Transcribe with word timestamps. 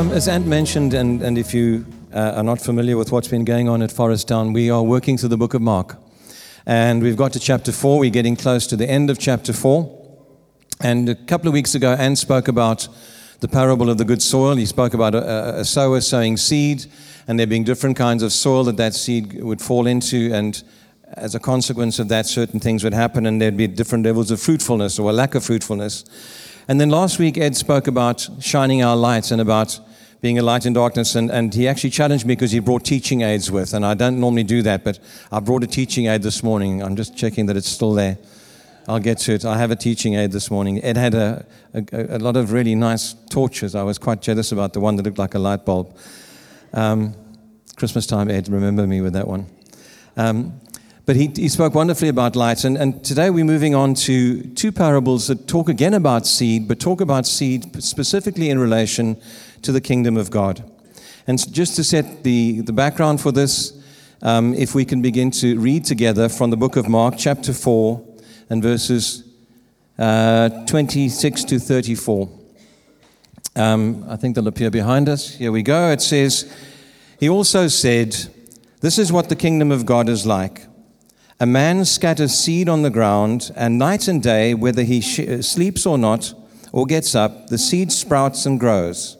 Um, 0.00 0.12
as 0.12 0.28
Ant 0.28 0.46
mentioned, 0.46 0.94
and, 0.94 1.20
and 1.20 1.36
if 1.36 1.52
you 1.52 1.84
uh, 2.14 2.32
are 2.36 2.42
not 2.42 2.58
familiar 2.58 2.96
with 2.96 3.12
what's 3.12 3.28
been 3.28 3.44
going 3.44 3.68
on 3.68 3.82
at 3.82 3.92
Forest 3.92 4.28
Town, 4.28 4.54
we 4.54 4.70
are 4.70 4.82
working 4.82 5.18
through 5.18 5.28
the 5.28 5.36
book 5.36 5.52
of 5.52 5.60
Mark. 5.60 5.98
And 6.64 7.02
we've 7.02 7.18
got 7.18 7.34
to 7.34 7.38
chapter 7.38 7.70
4. 7.70 7.98
We're 7.98 8.08
getting 8.08 8.34
close 8.34 8.66
to 8.68 8.76
the 8.76 8.88
end 8.88 9.10
of 9.10 9.18
chapter 9.18 9.52
4. 9.52 10.24
And 10.80 11.10
a 11.10 11.14
couple 11.14 11.48
of 11.48 11.52
weeks 11.52 11.74
ago, 11.74 11.92
Ant 11.92 12.16
spoke 12.16 12.48
about 12.48 12.88
the 13.40 13.48
parable 13.48 13.90
of 13.90 13.98
the 13.98 14.06
good 14.06 14.22
soil. 14.22 14.56
He 14.56 14.64
spoke 14.64 14.94
about 14.94 15.14
a, 15.14 15.58
a 15.58 15.64
sower 15.66 16.00
sowing 16.00 16.38
seed, 16.38 16.86
and 17.28 17.38
there 17.38 17.46
being 17.46 17.64
different 17.64 17.98
kinds 17.98 18.22
of 18.22 18.32
soil 18.32 18.64
that 18.64 18.78
that 18.78 18.94
seed 18.94 19.42
would 19.42 19.60
fall 19.60 19.86
into. 19.86 20.32
And 20.32 20.62
as 21.12 21.34
a 21.34 21.40
consequence 21.40 21.98
of 21.98 22.08
that, 22.08 22.24
certain 22.24 22.58
things 22.58 22.84
would 22.84 22.94
happen, 22.94 23.26
and 23.26 23.38
there'd 23.38 23.54
be 23.54 23.66
different 23.66 24.06
levels 24.06 24.30
of 24.30 24.40
fruitfulness 24.40 24.98
or 24.98 25.10
a 25.10 25.12
lack 25.12 25.34
of 25.34 25.44
fruitfulness. 25.44 26.06
And 26.68 26.80
then 26.80 26.88
last 26.88 27.18
week, 27.18 27.36
Ed 27.36 27.54
spoke 27.54 27.86
about 27.86 28.26
shining 28.40 28.82
our 28.82 28.96
lights 28.96 29.30
and 29.30 29.42
about 29.42 29.78
being 30.20 30.38
a 30.38 30.42
light 30.42 30.66
in 30.66 30.72
darkness. 30.72 31.14
And, 31.14 31.30
and 31.30 31.54
he 31.54 31.66
actually 31.68 31.90
challenged 31.90 32.26
me 32.26 32.34
because 32.34 32.52
he 32.52 32.58
brought 32.58 32.84
teaching 32.84 33.22
aids 33.22 33.50
with. 33.50 33.74
And 33.74 33.84
I 33.84 33.94
don't 33.94 34.20
normally 34.20 34.44
do 34.44 34.62
that, 34.62 34.84
but 34.84 34.98
I 35.32 35.40
brought 35.40 35.64
a 35.64 35.66
teaching 35.66 36.06
aid 36.06 36.22
this 36.22 36.42
morning. 36.42 36.82
I'm 36.82 36.96
just 36.96 37.16
checking 37.16 37.46
that 37.46 37.56
it's 37.56 37.68
still 37.68 37.94
there. 37.94 38.18
I'll 38.88 38.98
get 38.98 39.18
to 39.18 39.34
it. 39.34 39.44
I 39.44 39.56
have 39.58 39.70
a 39.70 39.76
teaching 39.76 40.14
aid 40.14 40.32
this 40.32 40.50
morning. 40.50 40.82
Ed 40.82 40.96
had 40.96 41.14
a, 41.14 41.46
a, 41.74 42.16
a 42.16 42.18
lot 42.18 42.36
of 42.36 42.52
really 42.52 42.74
nice 42.74 43.14
torches. 43.30 43.74
I 43.74 43.82
was 43.82 43.98
quite 43.98 44.20
jealous 44.20 44.52
about 44.52 44.72
the 44.72 44.80
one 44.80 44.96
that 44.96 45.04
looked 45.04 45.18
like 45.18 45.34
a 45.34 45.38
light 45.38 45.64
bulb. 45.64 45.96
Um, 46.72 47.14
Christmas 47.76 48.06
time, 48.06 48.30
Ed, 48.30 48.48
remember 48.48 48.86
me 48.86 49.00
with 49.00 49.12
that 49.12 49.26
one. 49.26 49.46
Um, 50.16 50.60
but 51.10 51.16
he, 51.16 51.26
he 51.34 51.48
spoke 51.48 51.74
wonderfully 51.74 52.08
about 52.08 52.36
light. 52.36 52.62
And, 52.62 52.76
and 52.76 53.04
today 53.04 53.30
we're 53.30 53.44
moving 53.44 53.74
on 53.74 53.94
to 53.94 54.44
two 54.50 54.70
parables 54.70 55.26
that 55.26 55.48
talk 55.48 55.68
again 55.68 55.92
about 55.92 56.24
seed, 56.24 56.68
but 56.68 56.78
talk 56.78 57.00
about 57.00 57.26
seed 57.26 57.82
specifically 57.82 58.48
in 58.48 58.60
relation 58.60 59.20
to 59.62 59.72
the 59.72 59.80
kingdom 59.80 60.16
of 60.16 60.30
God. 60.30 60.62
And 61.26 61.52
just 61.52 61.74
to 61.74 61.82
set 61.82 62.22
the, 62.22 62.60
the 62.60 62.72
background 62.72 63.20
for 63.20 63.32
this, 63.32 63.76
um, 64.22 64.54
if 64.54 64.76
we 64.76 64.84
can 64.84 65.02
begin 65.02 65.32
to 65.32 65.58
read 65.58 65.84
together 65.84 66.28
from 66.28 66.50
the 66.50 66.56
book 66.56 66.76
of 66.76 66.88
Mark, 66.88 67.16
chapter 67.18 67.52
4, 67.52 68.00
and 68.48 68.62
verses 68.62 69.24
uh, 69.98 70.64
26 70.66 71.42
to 71.42 71.58
34. 71.58 72.28
Um, 73.56 74.04
I 74.08 74.14
think 74.14 74.36
they'll 74.36 74.46
appear 74.46 74.70
behind 74.70 75.08
us. 75.08 75.34
Here 75.34 75.50
we 75.50 75.64
go. 75.64 75.90
It 75.90 76.02
says, 76.02 76.56
He 77.18 77.28
also 77.28 77.66
said, 77.66 78.14
This 78.80 78.96
is 78.96 79.10
what 79.10 79.28
the 79.28 79.34
kingdom 79.34 79.72
of 79.72 79.84
God 79.84 80.08
is 80.08 80.24
like. 80.24 80.69
A 81.42 81.46
man 81.46 81.86
scatters 81.86 82.38
seed 82.38 82.68
on 82.68 82.82
the 82.82 82.90
ground, 82.90 83.50
and 83.56 83.78
night 83.78 84.08
and 84.08 84.22
day, 84.22 84.52
whether 84.52 84.82
he 84.82 85.00
sh- 85.00 85.40
sleeps 85.40 85.86
or 85.86 85.96
not, 85.96 86.34
or 86.70 86.84
gets 86.84 87.14
up, 87.14 87.46
the 87.46 87.56
seed 87.56 87.90
sprouts 87.90 88.44
and 88.44 88.60
grows, 88.60 89.16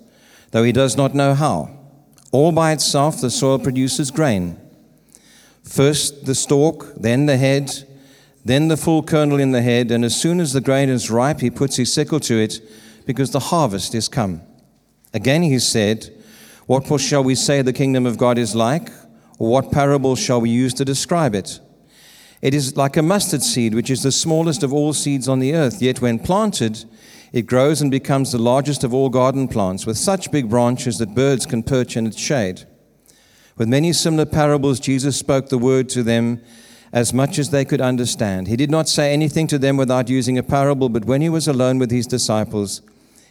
though 0.50 0.62
he 0.62 0.70
does 0.70 0.98
not 0.98 1.14
know 1.14 1.32
how. 1.32 1.70
All 2.30 2.52
by 2.52 2.72
itself, 2.72 3.22
the 3.22 3.30
soil 3.30 3.58
produces 3.58 4.10
grain. 4.10 4.60
First 5.64 6.26
the 6.26 6.34
stalk, 6.34 6.92
then 6.94 7.24
the 7.24 7.38
head, 7.38 7.72
then 8.44 8.68
the 8.68 8.76
full 8.76 9.02
kernel 9.02 9.41
in 9.41 9.52
the 9.52 9.62
head, 9.62 9.91
and 9.91 10.04
as 10.04 10.14
soon 10.14 10.41
as 10.41 10.52
the 10.52 10.60
grain 10.60 10.91
is 10.91 11.10
ripe, 11.10 11.41
he 11.41 11.48
puts 11.50 11.76
his 11.76 11.91
sickle 11.91 12.20
to 12.20 12.34
it, 12.34 12.60
because 13.06 13.30
the 13.30 13.41
harvest 13.41 13.94
is 13.94 14.08
come. 14.08 14.42
Again 15.14 15.42
he 15.42 15.58
said, 15.58 16.14
What 16.66 17.00
shall 17.00 17.24
we 17.24 17.34
say 17.34 17.62
the 17.62 17.72
kingdom 17.72 18.04
of 18.04 18.18
God 18.18 18.36
is 18.36 18.54
like? 18.54 18.91
Or 19.38 19.50
what 19.50 19.72
parable 19.72 20.16
shall 20.16 20.42
we 20.42 20.50
use 20.50 20.74
to 20.74 20.84
describe 20.84 21.34
it? 21.34 21.60
It 22.42 22.55
is 22.55 22.77
like 22.77 22.96
a 22.96 23.02
mustard 23.02 23.42
seed, 23.42 23.74
which 23.74 23.91
is 23.91 24.02
the 24.02 24.12
smallest 24.12 24.62
of 24.62 24.72
all 24.72 24.92
seeds 24.92 25.28
on 25.28 25.41
the 25.41 25.55
earth, 25.55 25.82
yet 25.82 26.00
when 26.00 26.19
planted, 26.19 26.84
it 27.32 27.47
grows 27.47 27.82
and 27.82 27.91
becomes 27.91 28.32
the 28.32 28.38
largest 28.38 28.82
of 28.82 28.94
all 28.94 29.10
garden 29.10 29.47
plants, 29.47 29.87
with 29.87 29.98
such 29.98 30.32
big 30.32 30.48
branches 30.48 30.98
that 30.98 31.14
birds 31.14 31.44
can 31.44 31.62
perch 31.62 31.97
in 31.97 32.06
its 32.06 32.19
shade. 32.19 32.64
With 33.56 33.69
many 33.69 33.92
similar 33.92 34.25
parables, 34.25 34.81
Jesus 34.81 35.19
spoke 35.19 35.48
the 35.48 35.59
word 35.59 35.91
to 35.91 36.03
them 36.03 36.41
as 36.92 37.12
much 37.12 37.38
as 37.38 37.50
they 37.50 37.64
could 37.64 37.81
understand. 37.81 38.48
He 38.48 38.56
did 38.56 38.70
not 38.70 38.88
say 38.88 39.12
anything 39.12 39.47
to 39.48 39.59
them 39.59 39.76
without 39.76 40.09
using 40.09 40.38
a 40.38 40.43
parable, 40.43 40.88
but 40.88 41.04
when 41.04 41.20
he 41.20 41.28
was 41.28 41.47
alone 41.47 41.78
with 41.78 41.91
his 41.91 42.06
disciples, 42.06 42.81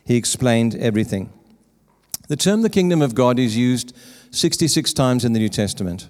he 0.06 0.16
explained 0.16 0.75
everything. 0.75 1.33
The 2.28 2.38
term 2.38 2.62
the 2.62 2.69
kingdom 2.69 3.01
of 3.01 3.16
God 3.16 3.39
is 3.39 3.57
used 3.57 3.95
66 4.31 4.94
times 4.94 5.25
in 5.25 5.33
the 5.33 5.39
New 5.39 5.50
Testament. 5.50 6.09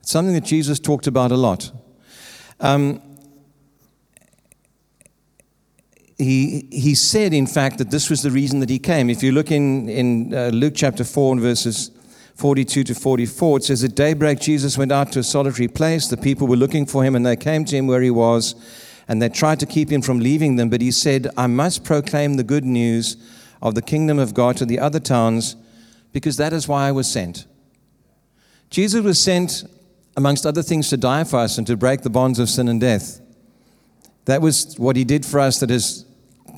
It's 0.00 0.12
something 0.12 0.34
that 0.34 0.44
Jesus 0.44 0.78
talked 0.78 1.08
about 1.08 1.32
a 1.32 1.36
lot. 1.36 1.72
Um, 2.60 3.02
he, 6.18 6.68
he 6.70 6.94
said, 6.94 7.34
in 7.34 7.46
fact, 7.46 7.78
that 7.78 7.90
this 7.90 8.08
was 8.08 8.22
the 8.22 8.30
reason 8.30 8.60
that 8.60 8.70
he 8.70 8.78
came. 8.78 9.10
If 9.10 9.22
you 9.22 9.32
look 9.32 9.50
in, 9.50 9.88
in 9.88 10.34
uh, 10.34 10.48
Luke 10.48 10.74
chapter 10.76 11.04
4 11.04 11.34
and 11.34 11.40
verses 11.40 11.90
42 12.36 12.84
to 12.84 12.94
44, 12.94 13.58
it 13.58 13.64
says, 13.64 13.84
At 13.84 13.94
daybreak, 13.94 14.40
Jesus 14.40 14.78
went 14.78 14.92
out 14.92 15.12
to 15.12 15.20
a 15.20 15.24
solitary 15.24 15.68
place. 15.68 16.06
The 16.06 16.16
people 16.16 16.46
were 16.46 16.56
looking 16.56 16.86
for 16.86 17.04
him, 17.04 17.16
and 17.16 17.26
they 17.26 17.36
came 17.36 17.64
to 17.64 17.76
him 17.76 17.86
where 17.86 18.02
he 18.02 18.10
was, 18.10 18.54
and 19.08 19.20
they 19.20 19.28
tried 19.28 19.60
to 19.60 19.66
keep 19.66 19.90
him 19.90 20.02
from 20.02 20.20
leaving 20.20 20.56
them. 20.56 20.68
But 20.68 20.80
he 20.80 20.92
said, 20.92 21.28
I 21.36 21.46
must 21.46 21.84
proclaim 21.84 22.34
the 22.34 22.44
good 22.44 22.64
news 22.64 23.16
of 23.60 23.74
the 23.74 23.82
kingdom 23.82 24.18
of 24.18 24.34
God 24.34 24.56
to 24.58 24.66
the 24.66 24.78
other 24.78 25.00
towns, 25.00 25.56
because 26.12 26.36
that 26.36 26.52
is 26.52 26.68
why 26.68 26.88
I 26.88 26.92
was 26.92 27.10
sent. 27.10 27.46
Jesus 28.70 29.02
was 29.02 29.20
sent 29.20 29.64
amongst 30.16 30.46
other 30.46 30.62
things, 30.62 30.88
to 30.90 30.96
die 30.96 31.24
for 31.24 31.38
us 31.38 31.58
and 31.58 31.66
to 31.66 31.76
break 31.76 32.02
the 32.02 32.10
bonds 32.10 32.38
of 32.38 32.48
sin 32.48 32.68
and 32.68 32.80
death. 32.80 33.20
That 34.26 34.40
was 34.40 34.78
what 34.78 34.96
he 34.96 35.04
did 35.04 35.26
for 35.26 35.40
us 35.40 35.60
that 35.60 35.70
has 35.70 36.04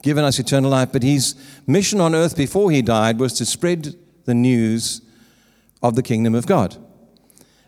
given 0.03 0.25
us 0.25 0.39
eternal 0.39 0.71
life. 0.71 0.93
But 0.93 1.03
his 1.03 1.35
mission 1.67 2.01
on 2.01 2.15
earth 2.15 2.37
before 2.37 2.71
he 2.71 2.83
died 2.83 3.19
was 3.19 3.33
to 3.35 3.47
spread 3.47 3.95
the 4.25 4.35
news 4.35 5.01
of 5.83 5.95
the 5.97 6.03
kingdom 6.03 6.35
of 6.35 6.47
God. 6.47 6.77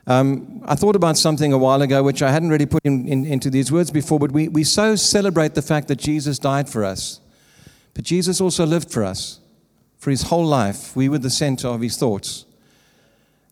Um, 0.06 0.62
I 0.65 0.75
thought 0.75 0.97
about 0.97 1.19
something 1.19 1.53
a 1.53 1.59
while 1.59 1.82
ago 1.82 2.03
which 2.03 2.22
I 2.22 2.31
hadn't 2.31 2.49
really 2.49 2.66
put 2.66 2.82
in, 2.84 3.06
in, 3.06 3.26
into 3.26 3.50
these 3.50 3.70
words 3.70 3.91
before, 3.91 4.19
but 4.19 4.32
we, 4.32 4.49
we 4.49 4.65
so 4.65 4.97
celebrate 4.97 5.55
the 5.55 5.62
fact 5.62 5.88
that 5.88 5.97
Jesus 5.97 6.38
died 6.38 6.69
for 6.69 6.84
us. 6.84 7.20
But 7.93 8.05
Jesus 8.05 8.41
also 8.41 8.65
lived 8.65 8.91
for 8.91 9.05
us. 9.05 9.41
For 9.99 10.10
his 10.10 10.22
whole 10.22 10.47
life, 10.47 10.94
we 10.94 11.09
were 11.09 11.19
the 11.19 11.28
center 11.28 11.69
of 11.69 11.81
his 11.81 11.97
thoughts. 11.97 12.47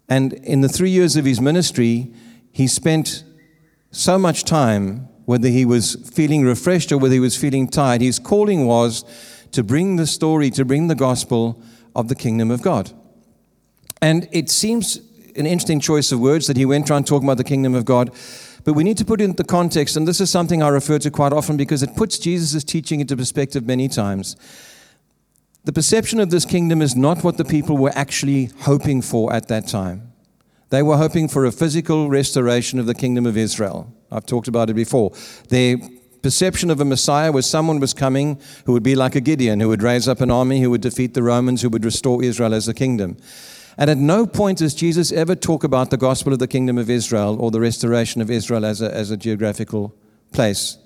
And 0.08 0.32
in 0.32 0.60
the 0.60 0.68
three 0.68 0.91
years 0.91 1.16
of 1.16 1.24
his 1.24 1.41
ministry, 1.41 2.14
he 2.56 2.67
spent 2.67 3.22
so 3.91 4.19
much 4.19 4.43
time, 4.43 5.11
whether 5.27 5.49
he 5.49 5.67
was 5.67 5.94
feeling 6.11 6.43
refreshed 6.43 6.91
or 6.91 6.97
whether 6.97 7.12
he 7.12 7.21
was 7.21 7.37
feeling 7.37 7.69
tired, 7.69 8.00
his 8.00 8.19
calling 8.19 8.65
was 8.65 9.05
to 9.53 9.62
bring 9.62 9.97
the 9.97 10.06
story, 10.06 10.49
to 10.53 10.65
bring 10.65 10.89
the 10.89 10.95
gospel 10.95 11.62
of 11.95 12.09
the 12.09 12.15
kingdom 12.15 12.50
of 12.50 12.62
God. 12.62 12.93
And 14.00 14.27
it 14.33 14.49
seems 14.49 14.97
an 15.37 15.45
interesting 15.45 15.81
choice 15.81 16.12
of 16.12 16.21
words 16.21 16.47
that 16.47 16.56
he 16.56 16.65
went 16.65 16.91
around 16.91 17.06
talking 17.06 17.28
about 17.28 17.37
the 17.37 17.45
kingdom 17.45 17.75
of 17.75 17.84
God. 17.84 18.11
But 18.65 18.72
we 18.72 18.84
need 18.84 18.97
to 18.97 19.05
put 19.05 19.21
it 19.21 19.25
into 19.25 19.45
context, 19.45 19.95
and 19.95 20.09
this 20.09 20.22
is 20.22 20.31
something 20.31 20.62
I 20.62 20.69
refer 20.69 20.99
to 21.00 21.11
quite 21.11 21.34
often 21.34 21.59
because 21.59 21.83
it 21.83 21.95
puts 21.95 22.19
Jesus' 22.19 22.65
teaching 22.65 23.00
into 23.00 23.19
perspective 23.19 23.66
many 23.66 23.87
times. 23.87 24.34
The 25.65 25.75
perception 25.75 26.21
of 26.21 26.31
this 26.31 26.47
kingdom 26.47 26.81
is 26.81 26.97
not 26.97 27.22
what 27.22 27.37
the 27.37 27.45
people 27.45 27.77
were 27.77 27.93
actually 27.95 28.47
hoping 28.61 29.03
for 29.03 29.31
at 29.31 29.49
that 29.49 29.69
time. 29.69 30.06
They 30.71 30.82
were 30.82 30.97
hoping 30.97 31.28
for 31.28 31.44
a 31.44 31.53
physical 31.53 32.09
restoration 32.09 32.78
of 32.78 32.87
the 32.87 32.94
kingdom 32.94 33.27
of 33.27 33.37
Israel. 33.37 33.93
I've 34.10 34.27
talked 34.27 34.49
about 34.49 34.69
it 34.69 34.75
before. 34.75 35.12
Their 35.49 35.78
perception 36.22 36.71
of 36.71 36.81
a 36.81 36.84
Messiah 36.84 37.31
was 37.31 37.47
someone 37.47 37.78
was 37.78 37.94
coming 37.94 38.41
who 38.65 38.72
would 38.72 38.82
be 38.82 38.97
like 38.97 39.15
a 39.15 39.21
Gideon, 39.21 39.60
who 39.60 39.69
would 39.69 39.82
raise 39.82 40.09
up 40.09 40.21
an 40.21 40.31
army, 40.31 40.60
who 40.60 40.71
would 40.71 40.81
defeat 40.81 41.15
the 41.15 41.22
Romans, 41.22 41.62
who 41.62 41.69
would 41.69 41.84
restore 41.84 42.22
Israel 42.22 42.53
as 42.53 42.66
a 42.66 42.75
kingdom. 42.75 43.16
And 43.78 43.91
at 43.91 43.99
no 43.99 44.27
point 44.27 44.59
does 44.59 44.75
Jesus 44.75 45.12
ever 45.12 45.37
talk 45.37 45.62
about 45.62 45.91
the 45.91 45.97
gospel 45.97 46.33
of 46.33 46.39
the 46.39 46.48
kingdom 46.48 46.78
of 46.78 46.91
Israel 46.91 47.36
or 47.41 47.51
the 47.51 47.60
restoration 47.60 48.21
of 48.21 48.30
Israel 48.30 48.65
as 48.65 48.80
a, 48.80 48.92
as 48.92 49.10
a 49.10 49.16
geographical 49.16 49.95
place. 50.33 50.78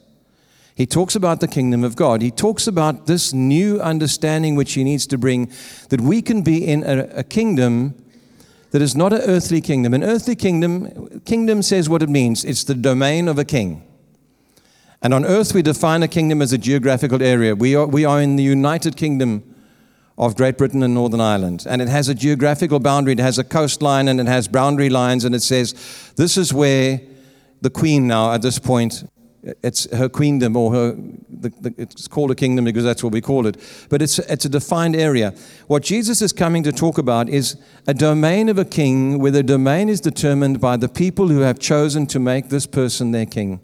He 0.75 0.87
talks 0.87 1.15
about 1.15 1.41
the 1.41 1.49
kingdom 1.49 1.85
of 1.85 1.95
God. 1.95 2.21
He 2.21 2.31
talks 2.31 2.67
about 2.67 3.07
this 3.07 3.33
new 3.33 3.81
understanding 3.81 4.57
which 4.57 4.73
he 4.73 4.85
needs 4.85 5.07
to 5.07 5.19
bring 5.19 5.53
that 5.89 6.01
we 6.01 6.21
can 6.21 6.43
be 6.43 6.67
in 6.67 6.83
a, 6.83 7.05
a 7.15 7.23
kingdom 7.23 7.95
that 8.71 8.83
is 8.83 8.95
not 8.95 9.13
an 9.13 9.21
earthly 9.23 9.61
kingdom. 9.61 9.95
An 9.95 10.05
earthly 10.05 10.37
kingdom, 10.37 11.21
kingdom 11.21 11.63
says 11.63 11.89
what 11.89 12.03
it 12.03 12.09
means 12.09 12.45
it's 12.45 12.65
the 12.65 12.75
domain 12.75 13.29
of 13.29 13.39
a 13.39 13.45
king. 13.45 13.83
And 15.03 15.15
on 15.15 15.25
earth, 15.25 15.55
we 15.55 15.63
define 15.63 16.03
a 16.03 16.09
kingdom 16.09 16.43
as 16.43 16.53
a 16.53 16.59
geographical 16.59 17.23
area. 17.23 17.55
We 17.55 17.75
are, 17.75 17.87
we 17.87 18.05
are 18.05 18.21
in 18.21 18.37
the 18.37 18.43
United 18.43 18.97
Kingdom 18.97 19.43
of 20.19 20.37
Great 20.37 20.59
Britain 20.59 20.83
and 20.83 20.93
Northern 20.93 21.23
Ireland. 21.23 21.65
And 21.67 21.81
it 21.81 21.89
has 21.89 22.09
a 22.09 22.15
geographical 22.15 22.79
boundary, 22.79 23.15
it 23.15 23.19
has 23.21 23.39
a 23.39 23.45
coastline, 23.45 24.09
and 24.09 24.21
it 24.21 24.27
has 24.27 24.47
boundary 24.47 24.91
lines, 24.91 25.25
and 25.25 25.35
it 25.35 25.41
says 25.43 26.13
this 26.17 26.37
is 26.37 26.53
where 26.53 27.01
the 27.63 27.71
Queen 27.71 28.07
now, 28.07 28.33
at 28.33 28.43
this 28.43 28.59
point, 28.59 29.05
it's 29.43 29.91
her 29.95 30.09
queendom 30.09 30.57
or 30.57 30.73
her 30.73 30.93
the, 30.93 31.49
the, 31.49 31.75
it's 31.79 32.07
called 32.07 32.31
a 32.31 32.35
kingdom 32.35 32.65
because 32.67 32.85
that's 32.85 33.03
what 33.03 33.13
we 33.13 33.21
call 33.21 33.47
it. 33.47 33.57
But 33.89 34.03
it's, 34.03 34.19
it's 34.19 34.45
a 34.45 34.49
defined 34.49 34.95
area. 34.95 35.35
What 35.67 35.83
jesus 35.83 36.21
is 36.21 36.33
coming 36.33 36.63
to 36.65 36.73
talk 36.73 36.99
about 36.99 37.29
is 37.29 37.57
a 37.87 37.95
domain 37.95 38.49
of 38.49 38.59
a 38.59 38.65
king 38.65 39.19
where 39.19 39.31
the 39.31 39.43
domain 39.43 39.89
is 39.89 40.01
determined 40.01 40.61
by 40.61 40.77
the 40.77 40.89
people 40.89 41.29
who 41.29 41.41
have 41.41 41.59
chosen 41.59 42.07
to 42.09 42.19
make 42.19 42.49
this 42.49 42.67
person 42.67 43.13
their 43.13 43.27
king. 43.27 43.61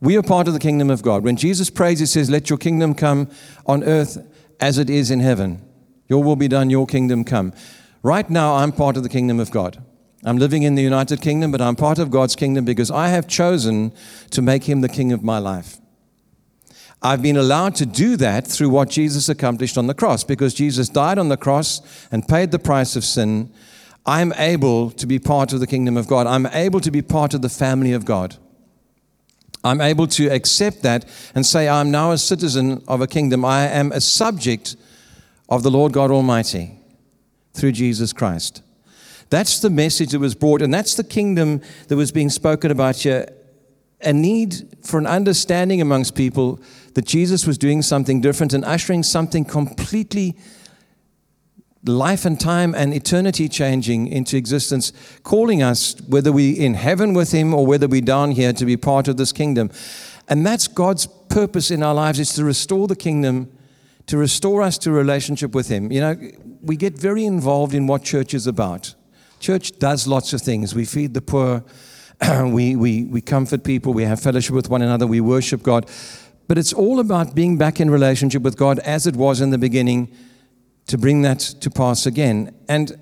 We 0.00 0.16
are 0.16 0.22
part 0.22 0.48
of 0.48 0.54
the 0.54 0.60
kingdom 0.60 0.90
of 0.90 1.02
god. 1.02 1.22
When 1.22 1.36
jesus 1.36 1.70
prays 1.70 2.00
he 2.00 2.06
says 2.06 2.30
let 2.30 2.50
your 2.50 2.58
kingdom 2.58 2.94
come 2.94 3.28
on 3.66 3.84
earth 3.84 4.18
as 4.58 4.78
it 4.78 4.90
is 4.90 5.10
in 5.10 5.20
heaven. 5.20 5.62
Your 6.08 6.24
will 6.24 6.36
be 6.36 6.48
done, 6.48 6.70
your 6.70 6.86
kingdom 6.86 7.24
come. 7.24 7.52
Right 8.02 8.28
now, 8.28 8.56
I'm 8.56 8.72
part 8.72 8.96
of 8.96 9.02
the 9.02 9.08
kingdom 9.08 9.38
of 9.38 9.50
God. 9.50 9.82
I'm 10.24 10.36
living 10.36 10.64
in 10.64 10.74
the 10.74 10.82
United 10.82 11.22
Kingdom, 11.22 11.50
but 11.50 11.60
I'm 11.60 11.76
part 11.76 11.98
of 11.98 12.10
God's 12.10 12.36
kingdom 12.36 12.64
because 12.64 12.90
I 12.90 13.08
have 13.08 13.26
chosen 13.26 13.92
to 14.30 14.42
make 14.42 14.64
him 14.64 14.82
the 14.82 14.88
king 14.88 15.12
of 15.12 15.24
my 15.24 15.38
life. 15.38 15.78
I've 17.02 17.22
been 17.22 17.38
allowed 17.38 17.74
to 17.76 17.86
do 17.86 18.16
that 18.18 18.46
through 18.46 18.68
what 18.68 18.90
Jesus 18.90 19.30
accomplished 19.30 19.78
on 19.78 19.86
the 19.86 19.94
cross 19.94 20.22
because 20.22 20.52
Jesus 20.52 20.90
died 20.90 21.18
on 21.18 21.30
the 21.30 21.38
cross 21.38 21.80
and 22.12 22.28
paid 22.28 22.50
the 22.50 22.58
price 22.58 22.94
of 22.94 23.04
sin. 23.04 23.50
I'm 24.04 24.34
able 24.34 24.90
to 24.92 25.06
be 25.06 25.18
part 25.18 25.54
of 25.54 25.60
the 25.60 25.66
kingdom 25.66 25.96
of 25.96 26.06
God. 26.06 26.26
I'm 26.26 26.46
able 26.46 26.80
to 26.80 26.90
be 26.90 27.00
part 27.00 27.32
of 27.32 27.40
the 27.40 27.48
family 27.48 27.92
of 27.92 28.04
God. 28.04 28.36
I'm 29.64 29.80
able 29.80 30.06
to 30.08 30.28
accept 30.28 30.82
that 30.82 31.06
and 31.34 31.44
say, 31.44 31.68
I'm 31.68 31.90
now 31.90 32.12
a 32.12 32.18
citizen 32.18 32.82
of 32.86 33.00
a 33.00 33.06
kingdom. 33.06 33.44
I 33.44 33.66
am 33.66 33.92
a 33.92 34.00
subject 34.00 34.76
of 35.48 35.62
the 35.62 35.70
Lord 35.70 35.92
God 35.92 36.10
Almighty 36.10 36.78
through 37.54 37.72
Jesus 37.72 38.12
Christ. 38.12 38.62
That's 39.30 39.60
the 39.60 39.70
message 39.70 40.10
that 40.10 40.18
was 40.18 40.34
brought, 40.34 40.60
and 40.60 40.74
that's 40.74 40.94
the 40.94 41.04
kingdom 41.04 41.62
that 41.88 41.96
was 41.96 42.12
being 42.12 42.30
spoken 42.30 42.70
about 42.70 42.96
here. 42.96 43.32
A 44.02 44.12
need 44.12 44.76
for 44.82 44.98
an 44.98 45.06
understanding 45.06 45.80
amongst 45.80 46.14
people 46.14 46.60
that 46.94 47.04
Jesus 47.04 47.46
was 47.46 47.58
doing 47.58 47.82
something 47.82 48.20
different 48.20 48.52
and 48.52 48.64
ushering 48.64 49.02
something 49.02 49.44
completely 49.44 50.36
life 51.84 52.24
and 52.24 52.38
time 52.38 52.74
and 52.74 52.92
eternity 52.92 53.48
changing 53.48 54.06
into 54.08 54.36
existence, 54.36 54.92
calling 55.22 55.62
us, 55.62 55.98
whether 56.08 56.32
we 56.32 56.52
in 56.52 56.74
heaven 56.74 57.14
with 57.14 57.32
Him 57.32 57.54
or 57.54 57.66
whether 57.66 57.86
we 57.86 58.00
down 58.00 58.32
here, 58.32 58.52
to 58.52 58.64
be 58.64 58.76
part 58.76 59.08
of 59.08 59.16
this 59.16 59.32
kingdom. 59.32 59.70
And 60.28 60.46
that's 60.46 60.68
God's 60.68 61.06
purpose 61.28 61.70
in 61.70 61.82
our 61.82 61.94
lives 61.94 62.18
is 62.18 62.32
to 62.34 62.44
restore 62.44 62.86
the 62.86 62.96
kingdom, 62.96 63.50
to 64.06 64.16
restore 64.16 64.62
us 64.62 64.78
to 64.78 64.90
relationship 64.90 65.54
with 65.54 65.68
Him. 65.68 65.90
You 65.92 66.00
know, 66.00 66.30
we 66.62 66.76
get 66.76 66.98
very 66.98 67.24
involved 67.24 67.74
in 67.74 67.86
what 67.86 68.02
church 68.02 68.34
is 68.34 68.46
about. 68.46 68.94
Church 69.40 69.78
does 69.78 70.06
lots 70.06 70.32
of 70.32 70.42
things. 70.42 70.74
We 70.74 70.84
feed 70.84 71.14
the 71.14 71.22
poor, 71.22 71.64
we, 72.44 72.76
we, 72.76 73.04
we 73.04 73.20
comfort 73.20 73.64
people, 73.64 73.94
we 73.94 74.04
have 74.04 74.20
fellowship 74.20 74.54
with 74.54 74.68
one 74.68 74.82
another, 74.82 75.06
we 75.06 75.20
worship 75.20 75.62
God. 75.62 75.90
But 76.46 76.58
it's 76.58 76.72
all 76.72 77.00
about 77.00 77.34
being 77.34 77.56
back 77.56 77.80
in 77.80 77.90
relationship 77.90 78.42
with 78.42 78.56
God 78.56 78.78
as 78.80 79.06
it 79.06 79.16
was 79.16 79.40
in 79.40 79.50
the 79.50 79.58
beginning 79.58 80.14
to 80.88 80.98
bring 80.98 81.22
that 81.22 81.38
to 81.38 81.70
pass 81.70 82.04
again. 82.04 82.54
And 82.68 82.98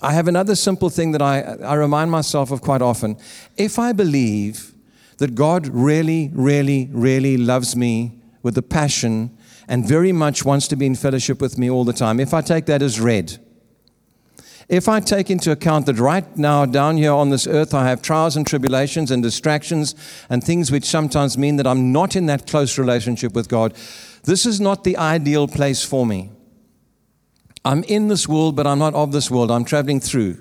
I 0.00 0.12
have 0.12 0.28
another 0.28 0.56
simple 0.56 0.88
thing 0.88 1.12
that 1.12 1.20
I, 1.20 1.40
I 1.40 1.74
remind 1.74 2.10
myself 2.10 2.50
of 2.50 2.62
quite 2.62 2.80
often. 2.80 3.16
If 3.56 3.78
I 3.78 3.92
believe 3.92 4.72
that 5.18 5.34
God 5.34 5.66
really, 5.68 6.30
really, 6.32 6.88
really 6.90 7.36
loves 7.36 7.76
me 7.76 8.18
with 8.42 8.56
a 8.56 8.62
passion 8.62 9.36
and 9.68 9.86
very 9.86 10.12
much 10.12 10.44
wants 10.44 10.66
to 10.68 10.76
be 10.76 10.86
in 10.86 10.94
fellowship 10.94 11.40
with 11.40 11.58
me 11.58 11.70
all 11.70 11.84
the 11.84 11.92
time, 11.92 12.18
if 12.18 12.32
I 12.32 12.40
take 12.40 12.66
that 12.66 12.82
as 12.82 13.00
read, 13.00 13.38
if 14.68 14.88
I 14.88 15.00
take 15.00 15.30
into 15.30 15.50
account 15.50 15.86
that 15.86 15.98
right 15.98 16.36
now, 16.36 16.64
down 16.64 16.96
here 16.96 17.12
on 17.12 17.30
this 17.30 17.46
earth, 17.46 17.74
I 17.74 17.88
have 17.88 18.02
trials 18.02 18.36
and 18.36 18.46
tribulations 18.46 19.10
and 19.10 19.22
distractions 19.22 19.94
and 20.30 20.42
things 20.42 20.70
which 20.70 20.84
sometimes 20.84 21.36
mean 21.36 21.56
that 21.56 21.66
I'm 21.66 21.92
not 21.92 22.16
in 22.16 22.26
that 22.26 22.46
close 22.46 22.78
relationship 22.78 23.34
with 23.34 23.48
God, 23.48 23.74
this 24.24 24.46
is 24.46 24.60
not 24.60 24.84
the 24.84 24.96
ideal 24.96 25.48
place 25.48 25.84
for 25.84 26.06
me. 26.06 26.30
I'm 27.64 27.84
in 27.84 28.08
this 28.08 28.28
world, 28.28 28.56
but 28.56 28.66
I'm 28.66 28.78
not 28.78 28.94
of 28.94 29.12
this 29.12 29.30
world. 29.30 29.50
I'm 29.50 29.64
traveling 29.64 30.00
through. 30.00 30.38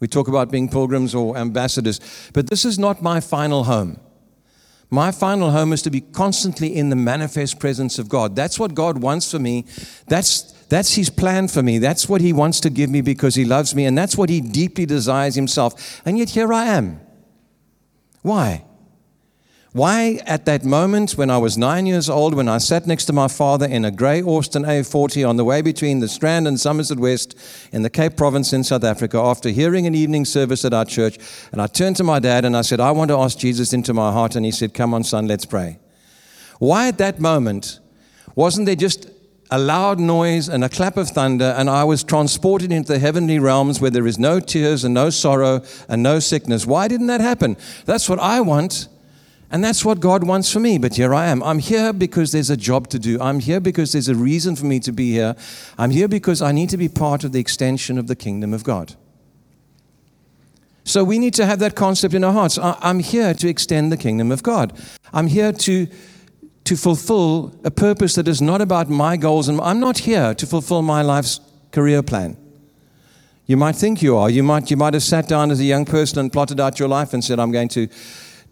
We 0.00 0.08
talk 0.08 0.28
about 0.28 0.50
being 0.50 0.68
pilgrims 0.68 1.14
or 1.14 1.36
ambassadors, 1.36 2.00
but 2.32 2.50
this 2.50 2.64
is 2.64 2.78
not 2.78 3.02
my 3.02 3.20
final 3.20 3.64
home. 3.64 3.98
My 4.90 5.10
final 5.10 5.50
home 5.50 5.72
is 5.72 5.82
to 5.82 5.90
be 5.90 6.00
constantly 6.00 6.76
in 6.76 6.90
the 6.90 6.96
manifest 6.96 7.58
presence 7.58 7.98
of 7.98 8.08
God. 8.08 8.36
That's 8.36 8.58
what 8.58 8.74
God 8.74 8.98
wants 8.98 9.30
for 9.30 9.38
me. 9.38 9.64
That's 10.06 10.53
that's 10.68 10.94
his 10.94 11.10
plan 11.10 11.48
for 11.48 11.62
me. 11.62 11.78
That's 11.78 12.08
what 12.08 12.20
he 12.20 12.32
wants 12.32 12.60
to 12.60 12.70
give 12.70 12.90
me 12.90 13.00
because 13.00 13.34
he 13.34 13.44
loves 13.44 13.74
me, 13.74 13.84
and 13.86 13.96
that's 13.96 14.16
what 14.16 14.30
he 14.30 14.40
deeply 14.40 14.86
desires 14.86 15.34
himself. 15.34 16.02
And 16.04 16.18
yet 16.18 16.30
here 16.30 16.52
I 16.52 16.66
am. 16.66 17.00
Why? 18.22 18.64
Why, 19.74 20.20
at 20.24 20.44
that 20.44 20.64
moment 20.64 21.18
when 21.18 21.30
I 21.30 21.38
was 21.38 21.58
nine 21.58 21.84
years 21.86 22.08
old, 22.08 22.34
when 22.34 22.48
I 22.48 22.58
sat 22.58 22.86
next 22.86 23.06
to 23.06 23.12
my 23.12 23.26
father 23.26 23.66
in 23.66 23.84
a 23.84 23.90
grey 23.90 24.22
Austin 24.22 24.62
A40 24.62 25.28
on 25.28 25.36
the 25.36 25.44
way 25.44 25.62
between 25.62 25.98
the 25.98 26.06
Strand 26.06 26.46
and 26.46 26.60
Somerset 26.60 27.00
West 27.00 27.36
in 27.72 27.82
the 27.82 27.90
Cape 27.90 28.16
Province 28.16 28.52
in 28.52 28.62
South 28.62 28.84
Africa, 28.84 29.18
after 29.18 29.48
hearing 29.48 29.88
an 29.88 29.94
evening 29.96 30.26
service 30.26 30.64
at 30.64 30.72
our 30.72 30.84
church, 30.84 31.18
and 31.50 31.60
I 31.60 31.66
turned 31.66 31.96
to 31.96 32.04
my 32.04 32.20
dad 32.20 32.44
and 32.44 32.56
I 32.56 32.62
said, 32.62 32.78
I 32.78 32.92
want 32.92 33.08
to 33.10 33.18
ask 33.18 33.36
Jesus 33.36 33.72
into 33.72 33.92
my 33.92 34.12
heart. 34.12 34.36
And 34.36 34.46
he 34.46 34.52
said, 34.52 34.74
Come 34.74 34.94
on, 34.94 35.02
son, 35.02 35.26
let's 35.26 35.44
pray. 35.44 35.80
Why, 36.60 36.86
at 36.86 36.98
that 36.98 37.18
moment, 37.18 37.80
wasn't 38.36 38.66
there 38.66 38.76
just 38.76 39.08
a 39.50 39.58
loud 39.58 40.00
noise 40.00 40.48
and 40.48 40.64
a 40.64 40.68
clap 40.68 40.96
of 40.96 41.10
thunder, 41.10 41.54
and 41.56 41.68
I 41.68 41.84
was 41.84 42.02
transported 42.02 42.72
into 42.72 42.92
the 42.92 42.98
heavenly 42.98 43.38
realms 43.38 43.80
where 43.80 43.90
there 43.90 44.06
is 44.06 44.18
no 44.18 44.40
tears 44.40 44.84
and 44.84 44.94
no 44.94 45.10
sorrow 45.10 45.62
and 45.88 46.02
no 46.02 46.18
sickness. 46.18 46.66
Why 46.66 46.88
didn't 46.88 47.08
that 47.08 47.20
happen? 47.20 47.56
That's 47.84 48.08
what 48.08 48.18
I 48.18 48.40
want, 48.40 48.88
and 49.50 49.62
that's 49.62 49.84
what 49.84 50.00
God 50.00 50.24
wants 50.24 50.50
for 50.50 50.60
me. 50.60 50.78
But 50.78 50.94
here 50.96 51.14
I 51.14 51.26
am. 51.26 51.42
I'm 51.42 51.58
here 51.58 51.92
because 51.92 52.32
there's 52.32 52.50
a 52.50 52.56
job 52.56 52.88
to 52.88 52.98
do. 52.98 53.20
I'm 53.20 53.40
here 53.40 53.60
because 53.60 53.92
there's 53.92 54.08
a 54.08 54.14
reason 54.14 54.56
for 54.56 54.66
me 54.66 54.80
to 54.80 54.92
be 54.92 55.12
here. 55.12 55.36
I'm 55.78 55.90
here 55.90 56.08
because 56.08 56.42
I 56.42 56.52
need 56.52 56.70
to 56.70 56.76
be 56.76 56.88
part 56.88 57.22
of 57.22 57.32
the 57.32 57.40
extension 57.40 57.98
of 57.98 58.06
the 58.06 58.16
kingdom 58.16 58.54
of 58.54 58.64
God. 58.64 58.94
So 60.84 61.02
we 61.02 61.18
need 61.18 61.34
to 61.34 61.46
have 61.46 61.60
that 61.60 61.74
concept 61.74 62.12
in 62.12 62.24
our 62.24 62.32
hearts. 62.32 62.58
I'm 62.60 62.98
here 62.98 63.32
to 63.34 63.48
extend 63.48 63.90
the 63.90 63.96
kingdom 63.96 64.30
of 64.30 64.42
God. 64.42 64.72
I'm 65.12 65.28
here 65.28 65.52
to 65.52 65.86
to 66.64 66.76
fulfill 66.76 67.54
a 67.62 67.70
purpose 67.70 68.14
that 68.14 68.26
is 68.26 68.40
not 68.40 68.60
about 68.60 68.88
my 68.88 69.16
goals. 69.16 69.48
And 69.48 69.60
I'm 69.60 69.80
not 69.80 69.98
here 69.98 70.34
to 70.34 70.46
fulfill 70.46 70.82
my 70.82 71.02
life's 71.02 71.40
career 71.72 72.02
plan. 72.02 72.36
You 73.46 73.58
might 73.58 73.76
think 73.76 74.00
you 74.00 74.16
are. 74.16 74.30
You 74.30 74.42
might, 74.42 74.70
you 74.70 74.76
might 74.76 74.94
have 74.94 75.02
sat 75.02 75.28
down 75.28 75.50
as 75.50 75.60
a 75.60 75.64
young 75.64 75.84
person 75.84 76.18
and 76.18 76.32
plotted 76.32 76.58
out 76.60 76.78
your 76.78 76.88
life 76.88 77.12
and 77.12 77.22
said, 77.22 77.38
I'm 77.38 77.52
going 77.52 77.68
to 77.68 77.88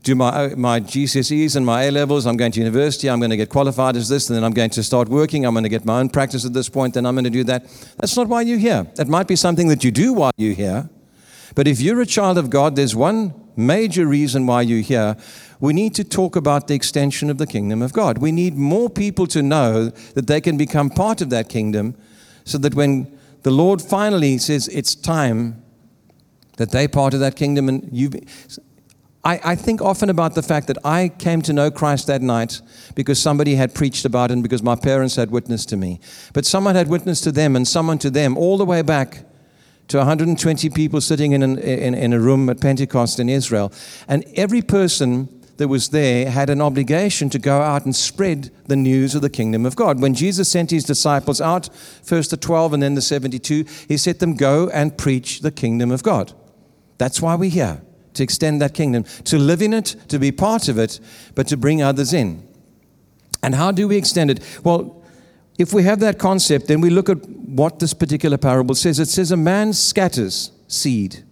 do 0.03 0.15
my, 0.15 0.55
my 0.57 0.81
GCSEs 0.81 1.57
and 1.57 1.65
my 1.65 1.85
A 1.85 1.91
levels. 1.91 2.27
I'm 2.27 2.37
going 2.37 2.53
to 2.53 2.59
university. 2.59 3.09
I'm 3.09 3.19
going 3.19 3.31
to 3.31 3.37
get 3.37 3.49
qualified 3.49 3.97
as 3.97 4.11
this. 4.11 4.29
And 4.29 4.37
then 4.37 4.45
I'm 4.45 4.53
going 4.53 4.71
to 4.71 4.83
start 4.83 5.09
working. 5.09 5.47
I'm 5.47 5.55
going 5.55 5.63
to 5.63 5.71
get 5.71 5.87
my 5.87 6.01
own 6.01 6.11
practice 6.11 6.45
at 6.45 6.53
this 6.53 6.69
point. 6.69 6.95
Then 6.95 7.07
I'm 7.07 7.15
going 7.15 7.25
to 7.25 7.31
do 7.31 7.45
that. 7.45 7.65
That's 7.97 8.17
not 8.17 8.29
why 8.29 8.43
you're 8.43 8.59
here. 8.59 8.87
That 8.97 9.09
might 9.09 9.29
be 9.29 9.37
something 9.37 9.69
that 9.69 9.83
you 9.85 9.91
do 9.91 10.13
while 10.13 10.33
you're 10.37 10.55
here. 10.55 10.91
But 11.55 11.69
if 11.69 11.81
you're 11.81 12.01
a 12.01 12.07
child 12.07 12.37
of 12.37 12.51
God, 12.51 12.77
there's 12.77 12.95
one 12.95 13.33
major 13.57 14.07
reason 14.07 14.47
why 14.47 14.63
you're 14.63 14.81
here, 14.81 15.17
we 15.61 15.73
need 15.73 15.95
to 15.95 16.05
talk 16.05 16.37
about 16.37 16.69
the 16.69 16.75
extension 16.75 17.31
of 17.31 17.39
the 17.39 17.47
kingdom 17.47 17.83
of 17.83 17.93
God. 17.93 18.19
We 18.19 18.33
need 18.33 18.57
more 18.57 18.91
people 18.91 19.27
to 19.29 19.43
know 19.43 19.91
that 20.15 20.27
they 20.27 20.41
can 20.41 20.57
become 20.57 20.91
part 20.91 21.21
of 21.21 21.31
that 21.31 21.49
kingdom 21.49 21.97
so 22.45 22.59
that 22.59 22.75
when 22.75 23.19
the 23.43 23.51
Lord 23.51 23.81
finally 23.81 24.39
says 24.39 24.69
it's 24.69 24.95
time 24.95 25.63
that 26.57 26.71
they 26.71 26.89
part 26.89 27.15
of 27.15 27.21
that 27.21 27.37
kingdom 27.37 27.69
and 27.69 27.89
you 27.93 28.11
I, 29.25 29.41
I, 29.45 29.55
think 29.55 29.81
often 29.81 30.11
about 30.11 30.35
the 30.35 30.43
fact 30.43 30.67
that 30.67 30.79
I 30.85 31.09
came 31.09 31.43
to 31.43 31.53
know 31.53 31.71
Christ 31.71 32.09
that 32.09 32.23
night 32.23 32.61
because 32.97 33.21
somebody 33.21 33.55
had 33.55 33.73
preached 33.73 34.05
about 34.05 34.33
and 34.33 34.43
because 34.43 34.65
my 34.65 34.75
parents 34.75 35.15
had 35.15 35.31
witnessed 35.31 35.69
to 35.69 35.77
me. 35.77 36.01
But 36.33 36.45
someone 36.45 36.75
had 36.75 36.89
witnessed 36.89 37.23
to 37.25 37.33
them 37.33 37.55
and 37.55 37.67
someone 37.67 37.99
to 37.99 38.11
them 38.11 38.37
all 38.37 38.59
the 38.59 38.65
way 38.65 38.83
back 38.83 39.25
to 39.93 39.99
120 39.99 40.71
people 40.71 41.03
sitting 41.03 41.33
in, 41.33 41.43
an, 41.43 41.59
in, 41.59 41.93
in 41.93 42.15
a 42.15 42.19
room 42.19 42.49
at 42.49 42.59
Pentecost 42.63 43.21
in 43.21 43.29
Israel. 43.29 43.71
And 44.09 44.25
every 44.37 44.63
person 44.63 45.29
that 45.59 45.69
was 45.69 45.91
there 45.91 46.31
had 46.31 46.49
an 46.49 46.63
obligation 46.63 47.29
to 47.29 47.39
go 47.39 47.61
out 47.61 47.85
and 47.85 47.95
spread 47.95 48.51
the 48.69 48.75
news 48.75 49.15
of 49.15 49.21
the 49.21 49.29
kingdom 49.29 49.67
of 49.67 49.77
God. 49.77 50.01
When 50.01 50.15
Jesus 50.15 50.49
sent 50.49 50.71
his 50.71 50.85
disciples 50.85 51.43
out, 51.43 51.69
first 52.03 52.31
the 52.31 52.39
12 52.39 52.73
and 52.73 52.83
then 52.83 52.95
the 52.95 53.03
72, 53.03 53.67
he 53.87 53.99
said 53.99 54.19
them, 54.19 54.35
Go 54.35 54.71
and 54.71 54.97
preach 54.97 55.41
the 55.41 55.51
kingdom 55.51 55.91
of 55.91 56.03
God. 56.03 56.33
That's 56.97 57.21
why 57.21 57.35
we're 57.35 57.51
here, 57.51 57.83
to 58.15 58.23
extend 58.23 58.63
that 58.63 58.73
kingdom, 58.73 59.05
to 59.25 59.37
live 59.37 59.61
in 59.61 59.75
it, 59.75 59.95
to 60.09 60.19
be 60.19 60.33
part 60.33 60.69
of 60.69 60.79
it, 60.79 61.01
but 61.35 61.47
to 61.49 61.59
bring 61.59 61.83
others 61.83 62.15
in. 62.15 62.49
And 63.43 63.55
how 63.55 63.73
do 63.73 63.89
we 63.89 63.99
extend 63.99 64.31
it? 64.31 64.41
Well, 64.65 65.05
if 65.59 65.75
we 65.75 65.83
have 65.83 66.01
that 66.01 66.19
concept, 66.19 66.69
then 66.69 66.81
we 66.81 66.89
look 66.89 67.11
at 67.11 67.19
what 67.53 67.79
this 67.79 67.95
particular 67.95 68.39
parable 68.39 68.75
says. 68.75 68.99
It 68.99 69.09
says, 69.09 69.31
A 69.31 69.37
man 69.37 69.73
scatters 69.73 70.53
seed. 70.69 71.25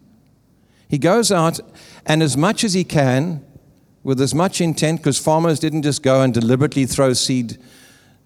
He 0.89 0.99
goes 0.99 1.31
out, 1.31 1.61
and 2.05 2.23
as 2.23 2.37
much 2.37 2.65
as 2.65 2.75
he 2.75 2.85
can, 2.85 3.45
with 4.03 4.21
as 4.21 4.35
much 4.35 4.61
intent, 4.61 5.01
because 5.01 5.19
farmers 5.19 5.59
didn't 5.59 5.83
just 5.83 6.03
go 6.03 6.23
and 6.23 6.35
deliberately 6.35 6.87
throw 6.87 7.13
seed 7.13 7.59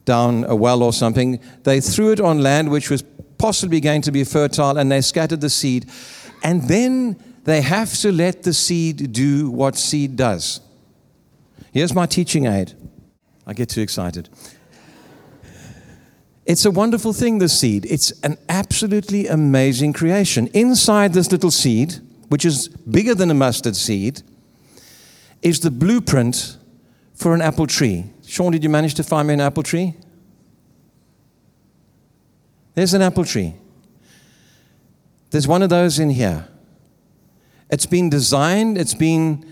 down 0.05 0.45
a 0.45 0.55
well 0.55 0.83
or 0.83 0.93
something, 0.93 1.41
they 1.65 1.81
threw 1.81 2.13
it 2.13 2.21
on 2.21 2.43
land 2.43 2.71
which 2.71 2.91
was 2.91 3.03
possibly 3.39 3.81
going 3.81 4.03
to 4.03 4.13
be 4.13 4.25
fertile, 4.25 4.79
and 4.79 4.91
they 4.91 5.01
scattered 5.01 5.41
the 5.41 5.51
seed. 5.51 5.91
And 6.43 6.63
then 6.69 7.23
they 7.45 7.61
have 7.61 7.93
to 7.99 8.13
let 8.13 8.43
the 8.43 8.55
seed 8.55 9.13
do 9.13 9.51
what 9.51 9.77
seed 9.77 10.17
does. 10.17 10.61
Here's 11.73 11.95
my 11.95 12.07
teaching 12.07 12.47
aid. 12.47 12.75
I 13.47 13.53
get 13.53 13.69
too 13.69 13.83
excited. 13.83 14.29
It's 16.47 16.67
a 16.67 16.71
wonderful 16.71 17.13
thing, 17.13 17.39
this 17.39 17.59
seed. 17.59 17.87
It's 17.87 18.11
an 18.23 18.37
absolutely 18.49 19.27
amazing 19.29 19.95
creation. 19.95 20.49
Inside 20.49 21.15
this 21.15 21.33
little 21.33 21.51
seed, 21.51 22.01
which 22.29 22.45
is 22.45 22.69
bigger 22.69 23.15
than 23.15 23.31
a 23.31 23.35
mustard 23.35 23.77
seed, 23.77 24.23
is 25.41 25.61
the 25.61 25.71
blueprint 25.71 26.59
for 27.15 27.35
an 27.35 27.41
apple 27.41 27.67
tree. 27.67 28.05
Sean, 28.27 28.53
did 28.53 28.63
you 28.63 28.69
manage 28.69 28.95
to 28.95 29.03
find 29.03 29.29
me 29.29 29.35
an 29.35 29.41
apple 29.41 29.63
tree? 29.63 29.95
There's 32.75 32.93
an 32.93 33.03
apple 33.03 33.25
tree. 33.25 33.55
There's 35.31 35.49
one 35.49 35.63
of 35.63 35.71
those 35.71 35.99
in 35.99 36.11
here. 36.11 36.49
It's 37.71 37.87
been 37.87 38.11
designed, 38.11 38.77
it's 38.77 38.95
been 38.95 39.47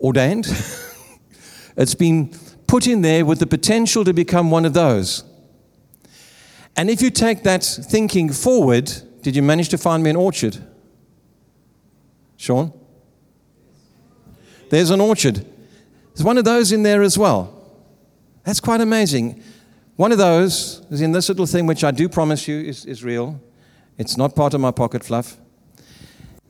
ordained, 0.00 0.46
it's 1.76 1.94
been 1.94 2.32
put 2.66 2.86
in 2.86 3.02
there 3.02 3.24
with 3.24 3.38
the 3.40 3.46
potential 3.46 4.04
to 4.04 4.12
become 4.12 4.50
one 4.50 4.64
of 4.64 4.74
those. 4.74 5.24
And 6.76 6.90
if 6.90 7.00
you 7.00 7.10
take 7.10 7.42
that 7.44 7.62
thinking 7.62 8.32
forward, 8.32 8.90
did 9.22 9.36
you 9.36 9.42
manage 9.42 9.68
to 9.70 9.78
find 9.78 10.02
me 10.02 10.10
an 10.10 10.16
orchard? 10.16 10.58
Sean? 12.36 12.72
There's 14.70 14.90
an 14.90 15.00
orchard. 15.00 15.46
There's 16.14 16.24
one 16.24 16.38
of 16.38 16.44
those 16.44 16.72
in 16.72 16.82
there 16.82 17.02
as 17.02 17.16
well. 17.16 17.50
That's 18.44 18.60
quite 18.60 18.80
amazing. 18.80 19.42
One 19.96 20.12
of 20.12 20.18
those 20.18 20.82
is 20.90 21.00
in 21.00 21.12
this 21.12 21.28
little 21.28 21.46
thing, 21.46 21.66
which 21.66 21.84
I 21.84 21.90
do 21.90 22.08
promise 22.08 22.48
you 22.48 22.60
is, 22.60 22.84
is 22.84 23.04
real. 23.04 23.40
It's 23.96 24.16
not 24.16 24.34
part 24.34 24.54
of 24.54 24.60
my 24.60 24.72
pocket 24.72 25.04
fluff. 25.04 25.36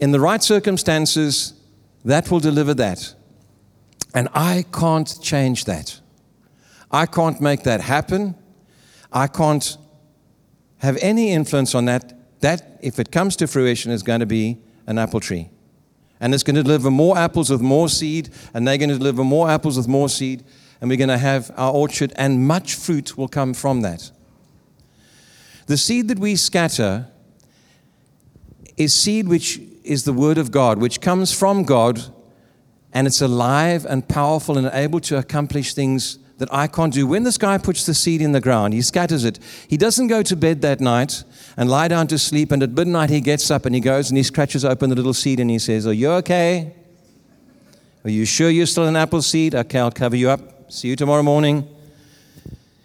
In 0.01 0.11
the 0.11 0.21
right 0.21 0.43
circumstances, 0.43 1.53
that 2.05 2.31
will 2.31 2.41
deliver 2.41 2.75
that. 2.75 3.15
And 4.15 4.29
I 4.35 4.65
can't 4.73 5.19
change 5.23 5.67
that. 5.67 6.01
I 6.91 7.07
can't 7.07 7.41
make 7.41 7.65
that 7.65 7.81
happen. 7.81 8.35
I 9.13 9.27
can't 9.27 9.77
have 10.85 10.99
any 11.01 11.33
influence 11.33 11.75
on 11.75 11.87
that. 11.87 12.41
That, 12.41 12.79
if 12.83 12.99
it 12.99 13.11
comes 13.11 13.37
to 13.37 13.47
fruition, 13.47 13.91
is 13.91 14.03
going 14.03 14.21
to 14.21 14.27
be 14.27 14.59
an 14.87 14.99
apple 14.99 15.21
tree. 15.21 15.49
And 16.21 16.35
it's 16.35 16.43
going 16.43 16.57
to 16.57 16.63
deliver 16.63 16.91
more 16.91 17.19
apples 17.19 17.51
with 17.51 17.61
more 17.61 17.89
seed, 17.89 18.31
and 18.53 18.69
they're 18.69 18.79
going 18.79 18.91
to 18.91 18.99
deliver 18.99 19.25
more 19.25 19.51
apples 19.51 19.77
with 19.77 19.89
more 19.89 20.09
seed, 20.09 20.45
and 20.81 20.89
we're 20.91 20.99
going 20.99 21.09
to 21.09 21.19
have 21.19 21.51
our 21.57 21.73
orchard, 21.73 22.13
and 22.17 22.47
much 22.47 22.75
fruit 22.75 23.17
will 23.17 23.29
come 23.29 23.55
from 23.55 23.81
that. 23.81 24.11
The 25.67 25.77
seed 25.77 26.09
that 26.09 26.19
we 26.19 26.37
scatter 26.37 27.09
is 28.77 28.93
seed 28.93 29.29
which 29.29 29.61
is 29.83 30.05
the 30.05 30.13
Word 30.13 30.39
of 30.39 30.51
God, 30.51 30.79
which 30.79 31.01
comes 31.01 31.33
from 31.33 31.65
God, 31.65 32.03
and 32.93 33.07
it's 33.07 33.23
alive 33.23 33.87
and 33.87 34.07
powerful 34.07 34.59
and 34.59 34.71
able 34.73 35.01
to 35.01 35.17
accomplish 35.17 35.75
things 35.75 36.19
that 36.39 36.53
I 36.53 36.67
can't 36.67 36.93
do. 36.93 37.07
When 37.07 37.23
this 37.23 37.39
guy 37.39 37.59
puts 37.59 37.87
the 37.87 37.95
seed 37.95 38.21
in 38.21 38.33
the 38.33 38.41
ground, 38.41 38.75
he 38.75 38.83
scatters 38.83 39.25
it. 39.25 39.39
He 39.69 39.77
doesn't 39.77 40.09
go 40.09 40.23
to 40.23 40.37
bed 40.37 40.63
that 40.63 40.81
night 40.81 41.23
and 41.57 41.71
lie 41.71 41.89
down 41.89 42.07
to 42.09 42.19
sleep, 42.19 42.51
and 42.51 42.63
at 42.63 42.71
midnight 42.71 43.11
he 43.11 43.21
gets 43.21 43.51
up 43.51 43.67
and 43.67 43.75
he 43.75 43.81
goes 43.81 44.11
and 44.11 44.17
he 44.17 44.23
scratches 44.23 44.65
open 44.65 44.91
the 44.91 44.97
little 44.97 45.15
seed 45.15 45.39
and 45.41 45.51
he 45.51 45.59
says, 45.59 45.87
Are 45.87 45.93
you 45.93 46.11
okay? 46.13 46.75
Are 48.05 48.11
you 48.11 48.25
sure 48.25 48.51
you're 48.51 48.67
still 48.67 48.87
an 48.87 48.97
apple 48.97 49.23
seed? 49.23 49.55
Okay, 49.55 49.79
I'll 49.79 49.91
cover 49.91 50.17
you 50.17 50.29
up. 50.29 50.71
See 50.73 50.89
you 50.89 50.97
tomorrow 50.97 51.23
morning. 51.23 51.69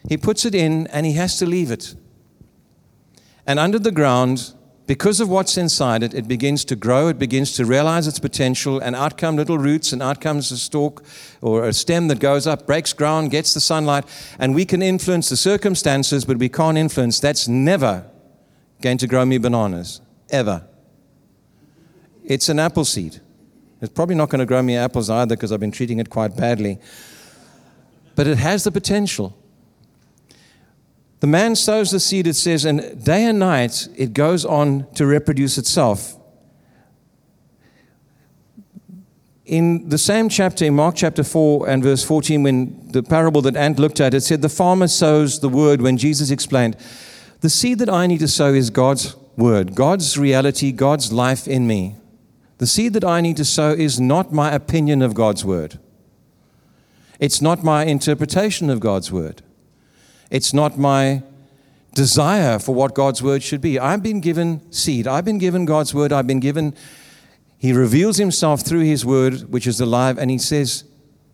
He 0.08 0.18
puts 0.18 0.46
it 0.46 0.56
in 0.56 0.88
and 0.88 1.06
he 1.06 1.14
has 1.14 1.38
to 1.40 1.46
leave 1.46 1.72
it. 1.72 1.96
And 3.46 3.60
under 3.60 3.80
the 3.80 3.92
ground, 3.92 4.54
because 4.90 5.20
of 5.20 5.30
what's 5.30 5.56
inside 5.56 6.02
it, 6.02 6.16
it 6.16 6.28
begins 6.28 6.66
to 6.66 6.76
grow, 6.76 7.10
it 7.10 7.20
begins 7.20 7.52
to 7.52 7.64
realize 7.64 8.08
its 8.08 8.18
potential, 8.18 8.80
and 8.80 8.96
out 8.96 9.20
come 9.20 9.36
little 9.36 9.60
roots, 9.60 9.94
and 9.94 10.02
out 10.02 10.20
comes 10.20 10.52
a 10.52 10.58
stalk 10.58 11.04
or 11.42 11.66
a 11.66 11.74
stem 11.74 12.08
that 12.08 12.20
goes 12.20 12.48
up, 12.48 12.66
breaks 12.66 12.92
ground, 12.92 13.30
gets 13.30 13.54
the 13.54 13.60
sunlight, 13.60 14.04
and 14.40 14.56
we 14.56 14.66
can 14.66 14.82
influence 14.82 15.30
the 15.30 15.38
circumstances, 15.38 16.26
but 16.26 16.38
we 16.38 16.50
can't 16.50 16.76
influence. 16.76 17.20
That's 17.20 17.48
never 17.48 18.04
going 18.82 18.98
to 18.98 19.06
grow 19.06 19.26
me 19.26 19.38
bananas, 19.38 20.02
ever. 20.32 20.66
It's 22.24 22.50
an 22.50 22.58
apple 22.58 22.84
seed. 22.84 23.22
It's 23.82 23.94
probably 23.94 24.16
not 24.16 24.30
going 24.30 24.40
to 24.40 24.48
grow 24.48 24.64
me 24.64 24.76
apples 24.76 25.08
either 25.08 25.36
because 25.36 25.52
I've 25.52 25.60
been 25.60 25.70
treating 25.70 26.00
it 26.00 26.10
quite 26.10 26.36
badly. 26.36 26.80
But 28.16 28.26
it 28.26 28.40
has 28.40 28.64
the 28.64 28.72
potential. 28.72 29.38
The 31.20 31.28
man 31.28 31.56
sows 31.56 31.92
the 31.92 32.00
seed, 32.00 32.28
it 32.28 32.36
says, 32.36 32.64
and 32.66 33.04
day 33.04 33.26
and 33.26 33.40
night 33.40 33.88
it 33.96 34.14
goes 34.14 34.46
on 34.46 34.88
to 34.96 35.06
reproduce 35.06 35.58
itself. 35.58 36.16
In 39.46 39.90
the 39.90 39.98
same 39.98 40.30
chapter, 40.30 40.64
in 40.64 40.76
Mark 40.76 40.96
chapter 40.96 41.24
4 41.24 41.68
and 41.68 41.84
verse 41.84 42.04
14, 42.04 42.44
when 42.44 42.92
the 42.92 43.02
parable 43.02 43.42
that 43.42 43.56
Ant 43.56 43.80
looked 43.80 44.00
at, 44.00 44.14
it 44.14 44.22
said, 44.22 44.42
The 44.42 44.48
farmer 44.48 44.88
sows 44.88 45.40
the 45.40 45.50
word 45.50 45.82
when 45.82 45.98
Jesus 45.98 46.30
explained, 46.30 46.78
The 47.42 47.50
seed 47.50 47.80
that 47.80 47.90
I 47.90 48.06
need 48.06 48.20
to 48.20 48.28
sow 48.28 48.54
is 48.54 48.70
God's 48.70 49.16
word, 49.36 49.74
God's 49.74 50.18
reality, 50.18 50.72
God's 50.72 51.12
life 51.12 51.48
in 51.48 51.66
me. 51.66 51.96
The 52.60 52.68
seed 52.68 52.94
that 52.94 53.04
I 53.04 53.22
need 53.22 53.38
to 53.38 53.46
sow 53.46 53.72
is 53.72 54.00
not 54.00 54.32
my 54.32 54.52
opinion 54.54 55.02
of 55.02 55.16
God's 55.16 55.44
word, 55.44 55.80
it's 57.20 57.42
not 57.42 57.64
my 57.64 57.84
interpretation 57.86 58.70
of 58.70 58.80
God's 58.80 59.12
word. 59.12 59.42
It's 60.30 60.54
not 60.54 60.78
my 60.78 61.24
desire 61.96 62.60
for 62.60 62.76
what 62.76 62.94
God's 62.94 63.22
word 63.22 63.44
should 63.44 63.62
be. 63.62 63.80
I've 63.80 64.04
been 64.04 64.22
given 64.22 64.72
seed. 64.72 65.08
I've 65.08 65.26
been 65.26 65.40
given 65.40 65.66
God's 65.66 65.94
word. 65.94 66.14
I've 66.14 66.28
been 66.28 66.40
given, 66.40 66.76
He 67.58 67.74
reveals 67.74 68.18
Himself 68.18 68.62
through 68.62 68.84
His 68.84 69.06
word, 69.06 69.52
which 69.52 69.68
is 69.68 69.82
alive, 69.82 70.18
and 70.18 70.30
He 70.30 70.38
says, 70.38 70.84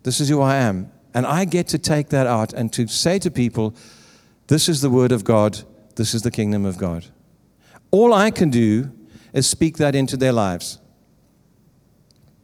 This 0.04 0.22
is 0.22 0.30
who 0.30 0.42
I 0.42 0.56
am. 0.56 0.92
And 1.14 1.26
I 1.26 1.46
get 1.46 1.68
to 1.70 1.78
take 1.78 2.10
that 2.10 2.28
out 2.28 2.54
and 2.54 2.72
to 2.74 2.88
say 2.88 3.20
to 3.20 3.32
people, 3.32 3.76
This 4.48 4.70
is 4.70 4.82
the 4.82 4.90
word 4.90 5.12
of 5.12 5.24
God. 5.24 5.60
This 5.96 6.14
is 6.14 6.24
the 6.24 6.32
kingdom 6.32 6.66
of 6.66 6.78
God. 6.78 7.06
All 7.92 8.14
I 8.14 8.32
can 8.32 8.50
do 8.50 8.92
is 9.34 9.48
speak 9.48 9.78
that 9.78 9.96
into 9.96 10.18
their 10.18 10.34
lives. 10.34 10.80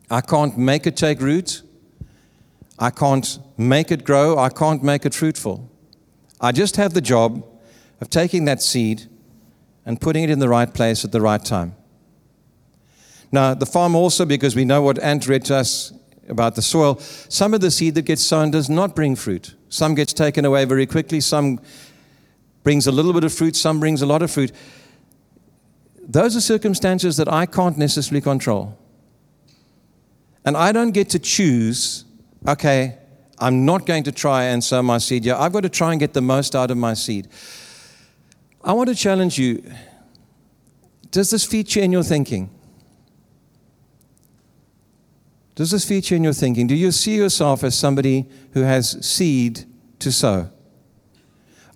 I 0.10 0.22
can't 0.22 0.58
make 0.58 0.86
it 0.86 0.98
take 0.98 1.22
root. 1.22 1.64
I 2.78 2.90
can't 2.90 3.40
make 3.58 3.92
it 3.92 4.04
grow. 4.04 4.38
I 4.38 4.50
can't 4.50 4.84
make 4.84 5.06
it 5.06 5.14
fruitful. 5.14 5.71
I 6.42 6.52
just 6.52 6.76
have 6.78 6.94
the 6.94 7.02
job 7.02 7.46
of 8.02 8.10
taking 8.10 8.46
that 8.46 8.62
seed 8.62 9.04
and 9.86 10.02
putting 10.02 10.24
it 10.24 10.30
in 10.30 10.40
the 10.40 10.50
right 10.50 10.72
place 10.74 11.06
at 11.06 11.12
the 11.12 11.22
right 11.22 11.44
time. 11.44 11.76
Now, 13.32 13.54
the 13.54 13.66
farm 13.66 13.96
also, 13.96 14.26
because 14.26 14.56
we 14.56 14.66
know 14.66 14.82
what 14.82 15.00
Ant 15.00 15.28
read 15.28 15.46
to 15.46 15.56
us 15.56 15.94
about 16.28 16.56
the 16.56 16.62
soil, 16.62 16.98
some 17.00 17.54
of 17.54 17.62
the 17.62 17.72
seed 17.72 17.96
that 17.96 18.04
gets 18.04 18.24
sown 18.24 18.52
does 18.52 18.70
not 18.70 18.96
bring 18.96 19.16
fruit. 19.16 19.56
Some 19.70 19.96
gets 19.96 20.14
taken 20.14 20.44
away 20.44 20.66
very 20.66 20.86
quickly, 20.86 21.22
some 21.22 21.60
brings 22.64 22.88
a 22.88 22.92
little 22.92 23.14
bit 23.14 23.24
of 23.24 23.34
fruit, 23.34 23.56
some 23.56 23.80
brings 23.80 24.02
a 24.02 24.06
lot 24.06 24.22
of 24.22 24.32
fruit. 24.32 24.52
Those 26.02 26.36
are 26.36 26.42
circumstances 26.42 27.18
that 27.18 27.32
I 27.32 27.46
can't 27.46 27.78
necessarily 27.78 28.22
control. 28.22 28.78
And 30.44 30.58
I 30.58 30.72
don't 30.72 30.92
get 30.92 31.10
to 31.12 31.20
choose, 31.20 32.04
okay, 32.48 32.98
I'm 33.42 33.66
not 33.66 33.88
going 33.88 34.04
to 34.04 34.12
try 34.12 34.44
and 34.44 34.64
sow 34.64 34.84
my 34.84 35.00
seed 35.00 35.26
here. 35.26 35.36
I've 35.36 35.52
got 35.52 35.62
to 35.62 35.70
try 35.70 35.92
and 35.92 36.00
get 36.00 36.14
the 36.14 36.22
most 36.22 36.56
out 36.56 36.70
of 36.70 36.78
my 36.78 36.94
seed. 36.94 37.28
I 38.64 38.74
want 38.74 38.90
to 38.90 38.96
challenge 38.96 39.40
you 39.40 39.64
does 41.10 41.30
this 41.30 41.44
feature 41.44 41.82
in 41.82 41.92
your 41.92 42.04
thinking? 42.04 42.50
Does 45.56 45.72
this 45.72 45.84
feature 45.84 46.16
in 46.16 46.24
your 46.24 46.34
thinking? 46.34 46.68
Do 46.68 46.76
you 46.76 46.92
see 46.92 47.16
yourself 47.16 47.66
as 47.66 47.78
somebody 47.78 48.28
who 48.54 48.62
has 48.62 49.06
seed 49.06 49.66
to 50.00 50.12
sow? 50.12 50.50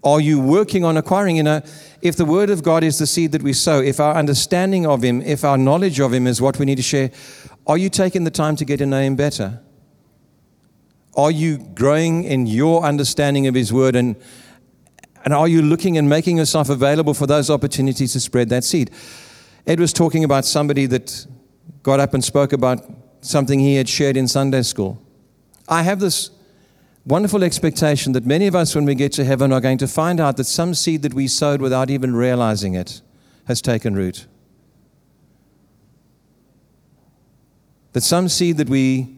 Are 0.04 0.22
you 0.22 0.40
working 0.40 0.86
on 0.86 0.96
acquiring? 0.96 1.36
You 1.36 1.44
know, 1.44 1.62
if 2.02 2.16
the 2.16 2.26
Word 2.26 2.50
of 2.50 2.64
God 2.64 2.84
is 2.84 2.98
the 2.98 3.08
seed 3.08 3.34
that 3.34 3.44
we 3.44 3.52
sow, 3.52 3.82
if 3.82 4.00
our 4.00 4.16
understanding 4.16 4.86
of 4.86 5.04
Him, 5.04 5.22
if 5.22 5.44
our 5.44 5.58
knowledge 5.58 6.00
of 6.00 6.14
Him 6.14 6.28
is 6.28 6.42
what 6.42 6.58
we 6.58 6.66
need 6.66 6.76
to 6.76 6.84
share, 6.84 7.12
are 7.68 7.78
you 7.78 7.90
taking 7.90 8.24
the 8.24 8.32
time 8.32 8.56
to 8.56 8.66
get 8.66 8.78
to 8.78 8.86
know 8.86 9.02
Him 9.02 9.16
better? 9.16 9.62
Are 11.16 11.32
you 11.32 11.58
growing 11.58 12.24
in 12.24 12.46
your 12.46 12.84
understanding 12.84 13.48
of 13.48 13.56
His 13.56 13.72
Word? 13.72 13.96
And, 13.96 14.16
and 15.24 15.34
are 15.34 15.48
you 15.48 15.62
looking 15.62 15.98
and 15.98 16.10
making 16.10 16.38
yourself 16.38 16.70
available 16.70 17.14
for 17.14 17.26
those 17.26 17.50
opportunities 17.50 18.14
to 18.14 18.20
spread 18.20 18.50
that 18.50 18.64
seed? 18.64 18.92
Ed 19.66 19.80
was 19.80 19.94
talking 19.94 20.24
about 20.24 20.46
somebody 20.46 20.86
that 20.88 21.26
got 21.84 22.00
up 22.00 22.14
and 22.14 22.24
spoke 22.24 22.54
about 22.54 22.80
something 23.22 23.60
he 23.60 23.76
had 23.76 23.88
shared 23.88 24.18
in 24.18 24.28
Sunday 24.28 24.62
school. 24.62 25.02
I 25.68 25.84
have 25.84 26.00
this 26.00 26.30
wonderful 27.06 27.44
expectation 27.44 28.12
that 28.14 28.26
many 28.26 28.48
of 28.48 28.56
us, 28.56 28.76
when 28.76 28.86
we 28.86 28.96
get 28.96 29.12
to 29.14 29.24
heaven, 29.24 29.52
are 29.52 29.62
going 29.62 29.78
to 29.80 29.88
find 29.88 30.20
out 30.20 30.38
that 30.38 30.44
some 30.46 30.74
seed 30.74 31.02
that 31.04 31.14
we 31.14 31.28
sowed 31.28 31.62
without 31.62 31.90
even 31.90 32.16
realizing 32.16 32.74
it 32.74 33.02
has 33.46 33.62
taken 33.62 33.96
root. 33.96 34.28
That 37.94 38.02
some 38.02 38.28
seed 38.28 38.58
that 38.58 38.70
we 38.70 39.16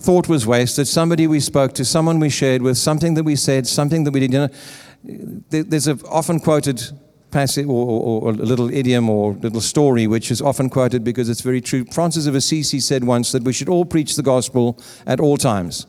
thought 0.00 0.28
was 0.28 0.46
wasted, 0.46 0.88
somebody 0.88 1.26
we 1.26 1.40
spoke 1.40 1.74
to, 1.74 1.84
someone 1.84 2.18
we 2.18 2.30
shared 2.30 2.62
with, 2.62 2.78
something 2.78 3.14
that 3.14 3.24
we 3.24 3.36
said, 3.36 3.66
something 3.66 4.04
that 4.04 4.12
we 4.12 4.20
did. 4.20 4.32
You 4.32 4.38
know, 4.38 4.48
there's 5.50 5.86
an 5.86 6.00
often 6.08 6.40
quoted 6.40 6.82
passage 7.30 7.66
or, 7.66 7.86
or, 7.86 8.22
or, 8.22 8.30
a 8.30 8.34
little 8.34 8.72
idiom 8.72 9.08
or 9.08 9.34
little 9.34 9.60
story 9.60 10.06
which 10.06 10.30
is 10.30 10.42
often 10.42 10.68
quoted 10.68 11.04
because 11.04 11.28
it's 11.28 11.42
very 11.42 11.60
true. 11.60 11.84
Francis 11.92 12.26
of 12.26 12.34
Assisi 12.34 12.80
said 12.80 13.04
once 13.04 13.30
that 13.32 13.44
we 13.44 13.52
should 13.52 13.68
all 13.68 13.84
preach 13.84 14.16
the 14.16 14.22
gospel 14.22 14.80
at 15.06 15.20
all 15.20 15.36
times. 15.36 15.86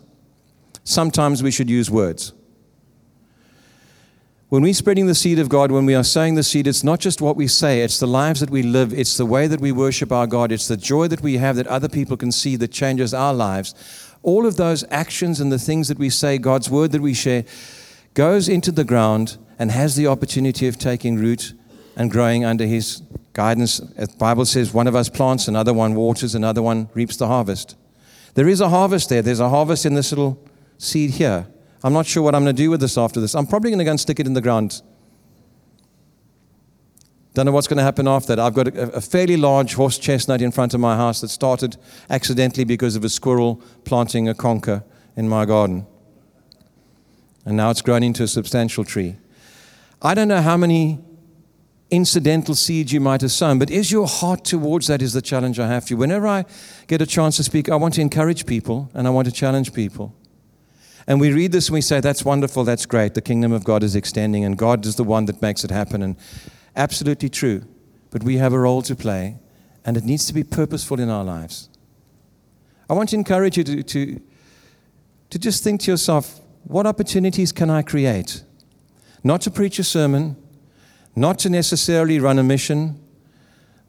Sometimes 0.84 1.42
we 1.42 1.52
should 1.52 1.70
use 1.70 1.90
words. 1.90 2.34
When 4.52 4.64
we're 4.64 4.74
spreading 4.74 5.06
the 5.06 5.16
seed 5.16 5.40
of 5.40 5.48
God, 5.48 5.72
when 5.72 5.86
we 5.86 5.96
are 5.96 6.04
sowing 6.04 6.36
the 6.36 6.44
seed, 6.44 6.68
it's 6.68 6.84
not 6.84 7.00
just 7.00 7.22
what 7.22 7.38
we 7.38 7.48
say, 7.48 7.84
it's 7.84 8.00
the 8.00 8.06
lives 8.06 8.42
that 8.42 8.50
we 8.50 8.64
live, 8.64 8.92
it's 8.92 9.16
the 9.16 9.26
way 9.26 9.48
that 9.48 9.62
we 9.62 9.72
worship 9.72 10.12
our 10.12 10.28
God, 10.28 10.52
it's 10.52 10.68
the 10.68 10.76
joy 10.76 11.08
that 11.08 11.22
we 11.22 11.38
have 11.38 11.56
that 11.56 11.68
other 11.68 11.88
people 11.88 12.18
can 12.18 12.34
see 12.34 12.58
that 12.58 12.70
changes 12.70 13.14
our 13.14 13.34
lives. 13.34 13.74
All 14.24 14.46
of 14.46 14.58
those 14.58 14.84
actions 14.92 15.40
and 15.40 15.54
the 15.54 15.58
things 15.58 15.88
that 15.88 15.98
we 15.98 16.10
say, 16.10 16.38
God's 16.38 16.70
word 16.70 16.92
that 16.92 17.02
we 17.02 17.14
share, 17.14 17.46
goes 18.14 18.50
into 18.50 18.74
the 18.74 18.84
ground 18.84 19.38
and 19.58 19.72
has 19.72 19.96
the 19.96 20.08
opportunity 20.08 20.68
of 20.68 20.78
taking 20.78 21.16
root 21.16 21.54
and 21.96 22.12
growing 22.12 22.44
under 22.44 22.66
his 22.66 23.04
guidance. 23.32 23.78
The 23.78 24.14
Bible 24.20 24.44
says 24.44 24.74
one 24.74 24.88
of 24.88 24.98
us 24.98 25.08
plants, 25.08 25.48
another 25.48 25.74
one 25.74 25.96
waters, 25.96 26.36
another 26.36 26.62
one 26.62 26.90
reaps 26.94 27.16
the 27.16 27.28
harvest. 27.28 27.78
There 28.34 28.50
is 28.50 28.60
a 28.60 28.68
harvest 28.68 29.08
there. 29.08 29.22
There's 29.22 29.40
a 29.40 29.48
harvest 29.48 29.86
in 29.86 29.94
this 29.94 30.12
little 30.12 30.46
seed 30.78 31.12
here. 31.12 31.48
I'm 31.84 31.94
not 31.94 32.06
sure 32.06 32.22
what 32.22 32.36
I'm 32.36 32.44
going 32.44 32.56
to 32.56 32.62
do 32.62 32.70
with 32.70 32.82
this 32.82 32.98
after 32.98 33.20
this. 33.20 33.34
I'm 33.36 33.48
probably 33.48 33.72
going 33.72 33.80
to 33.80 33.86
go 33.86 33.92
and 33.92 34.00
stick 34.00 34.20
it 34.20 34.28
in 34.28 34.34
the 34.34 34.42
ground. 34.42 34.82
Don't 37.34 37.46
know 37.46 37.52
what's 37.54 37.68
going 37.68 37.78
to 37.78 37.84
happen 37.84 38.08
after 38.08 38.36
that. 38.36 38.40
I've 38.40 38.54
got 38.54 38.68
a, 38.68 38.92
a 38.96 39.02
fairly 39.02 39.38
large 39.38 39.76
horse 39.76 39.98
chestnut 39.98 40.42
in 40.42 40.52
front 40.52 40.74
of 40.74 40.80
my 40.80 40.98
house 40.98 41.22
that 41.22 41.30
started 41.30 41.78
accidentally 42.10 42.66
because 42.66 42.96
of 42.96 43.06
a 43.06 43.10
squirrel 43.10 43.62
planting 43.86 44.28
a 44.28 44.34
conker 44.34 44.84
in 45.16 45.30
my 45.30 45.46
garden. 45.46 45.88
And 47.46 47.58
now 47.58 47.70
it's 47.70 47.82
grown 47.82 48.04
into 48.04 48.24
a 48.24 48.28
substantial 48.28 48.84
tree. 48.84 49.16
I 50.02 50.14
don't 50.14 50.28
know 50.28 50.42
how 50.42 50.58
many 50.58 51.00
incidental 51.90 52.56
seeds 52.56 52.92
you 52.92 53.00
might 53.00 53.22
have 53.22 53.32
sown, 53.32 53.60
but 53.60 53.70
is 53.70 53.92
your 53.92 54.08
heart 54.08 54.44
towards 54.44 54.88
that 54.88 55.02
is 55.02 55.14
the 55.14 55.22
challenge 55.22 55.60
I 55.60 55.68
have 55.68 55.86
for 55.86 55.94
you. 55.94 55.98
Whenever 55.98 56.28
I 56.28 56.46
get 56.88 57.02
a 57.02 57.06
chance 57.06 57.38
to 57.38 57.44
speak, 57.44 57.70
I 57.70 57.76
want 57.76 57.96
to 57.96 58.02
encourage 58.02 58.46
people 58.46 58.90
and 58.94 59.08
I 59.08 59.10
want 59.10 59.26
to 59.26 59.32
challenge 59.32 59.74
people. 59.74 60.16
And 61.08 61.20
we 61.20 61.32
read 61.32 61.52
this 61.52 61.68
and 61.68 61.74
we 61.74 61.82
say, 61.82 62.00
that's 62.00 62.24
wonderful, 62.24 62.64
that's 62.64 62.86
great. 62.86 63.14
The 63.14 63.22
kingdom 63.22 63.52
of 63.52 63.64
God 63.64 63.84
is 63.84 63.96
extending 63.96 64.46
and 64.46 64.58
God 64.58 64.86
is 64.86 64.96
the 64.96 65.04
one 65.04 65.26
that 65.26 65.42
makes 65.42 65.64
it 65.64 65.72
happen. 65.72 66.02
And 66.02 66.16
absolutely 66.76 67.30
true. 67.30 67.64
But 68.12 68.24
we 68.24 68.38
have 68.38 68.54
a 68.54 68.60
role 68.60 68.82
to 68.84 68.96
play 68.96 69.38
and 69.86 69.98
it 69.98 70.04
needs 70.04 70.26
to 70.28 70.34
be 70.34 70.44
purposeful 70.44 71.00
in 71.00 71.10
our 71.10 71.24
lives. 71.24 71.70
I 72.90 72.94
want 72.94 73.10
to 73.10 73.16
encourage 73.16 73.58
you 73.58 73.64
to, 73.64 73.84
to, 73.84 74.22
to 75.30 75.40
just 75.40 75.64
think 75.64 75.82
to 75.82 75.92
yourself, 75.92 76.40
what 76.64 76.86
opportunities 76.86 77.52
can 77.52 77.70
I 77.70 77.82
create? 77.82 78.44
Not 79.24 79.42
to 79.42 79.52
preach 79.52 79.80
a 79.80 79.84
sermon, 79.84 80.36
not 81.16 81.40
to 81.40 81.50
necessarily 81.50 82.20
run 82.20 82.38
a 82.38 82.44
mission, 82.44 83.00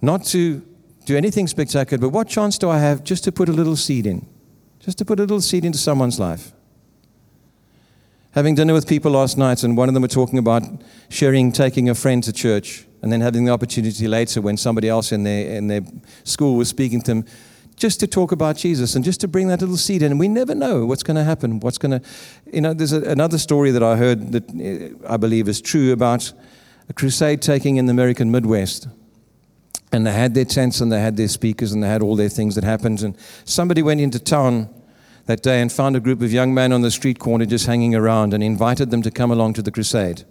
not 0.00 0.24
to 0.26 0.62
do 1.04 1.16
anything 1.16 1.46
spectacular, 1.46 2.00
but 2.00 2.10
what 2.10 2.28
chance 2.28 2.58
do 2.58 2.70
I 2.70 2.78
have 2.78 3.02
just 3.04 3.24
to 3.24 3.32
put 3.32 3.48
a 3.48 3.52
little 3.52 3.76
seed 3.76 4.06
in? 4.06 4.26
Just 4.78 4.98
to 4.98 5.04
put 5.04 5.18
a 5.18 5.22
little 5.22 5.40
seed 5.40 5.64
into 5.64 5.78
someone's 5.78 6.18
life. 6.18 6.52
Having 8.32 8.54
dinner 8.54 8.72
with 8.72 8.88
people 8.88 9.10
last 9.10 9.36
night, 9.36 9.62
and 9.62 9.76
one 9.76 9.88
of 9.88 9.94
them 9.94 10.00
were 10.00 10.08
talking 10.08 10.38
about 10.38 10.62
sharing, 11.10 11.52
taking 11.52 11.90
a 11.90 11.94
friend 11.94 12.24
to 12.24 12.32
church, 12.32 12.86
and 13.02 13.12
then 13.12 13.20
having 13.20 13.44
the 13.44 13.52
opportunity 13.52 14.08
later 14.08 14.40
when 14.40 14.56
somebody 14.56 14.88
else 14.88 15.12
in 15.12 15.24
their, 15.24 15.54
in 15.54 15.66
their 15.66 15.82
school 16.24 16.56
was 16.56 16.70
speaking 16.70 17.02
to 17.02 17.10
them, 17.10 17.26
just 17.76 18.00
to 18.00 18.06
talk 18.06 18.32
about 18.32 18.56
Jesus 18.56 18.94
and 18.94 19.04
just 19.04 19.20
to 19.20 19.28
bring 19.28 19.48
that 19.48 19.60
little 19.60 19.76
seed 19.76 20.02
in. 20.02 20.12
And 20.12 20.20
we 20.20 20.28
never 20.28 20.54
know 20.54 20.86
what's 20.86 21.02
going 21.02 21.16
to 21.16 21.24
happen. 21.24 21.60
What's 21.60 21.78
going 21.78 22.00
to, 22.00 22.08
you 22.50 22.60
know, 22.60 22.72
there's 22.72 22.92
a, 22.92 23.02
another 23.02 23.38
story 23.38 23.70
that 23.70 23.82
I 23.82 23.96
heard 23.96 24.32
that 24.32 25.00
I 25.06 25.16
believe 25.16 25.48
is 25.48 25.60
true 25.60 25.92
about 25.92 26.32
a 26.88 26.92
crusade 26.92 27.42
taking 27.42 27.76
in 27.76 27.86
the 27.86 27.90
American 27.90 28.30
Midwest. 28.30 28.88
And 29.90 30.06
they 30.06 30.12
had 30.12 30.32
their 30.34 30.44
tents 30.46 30.80
and 30.80 30.90
they 30.90 31.00
had 31.00 31.16
their 31.16 31.28
speakers 31.28 31.72
and 31.72 31.82
they 31.82 31.88
had 31.88 32.02
all 32.02 32.16
their 32.16 32.30
things 32.30 32.54
that 32.54 32.64
happened. 32.64 33.02
And 33.02 33.16
somebody 33.44 33.82
went 33.82 34.00
into 34.00 34.18
town 34.18 34.72
that 35.26 35.42
day 35.42 35.60
and 35.60 35.70
found 35.70 35.96
a 35.96 36.00
group 36.00 36.20
of 36.20 36.32
young 36.32 36.52
men 36.52 36.72
on 36.72 36.82
the 36.82 36.90
street 36.90 37.18
corner 37.18 37.46
just 37.46 37.66
hanging 37.66 37.94
around 37.94 38.34
and 38.34 38.42
invited 38.42 38.90
them 38.90 39.02
to 39.02 39.10
come 39.10 39.30
along 39.30 39.54
to 39.54 39.62
the 39.62 39.70
crusade. 39.70 40.24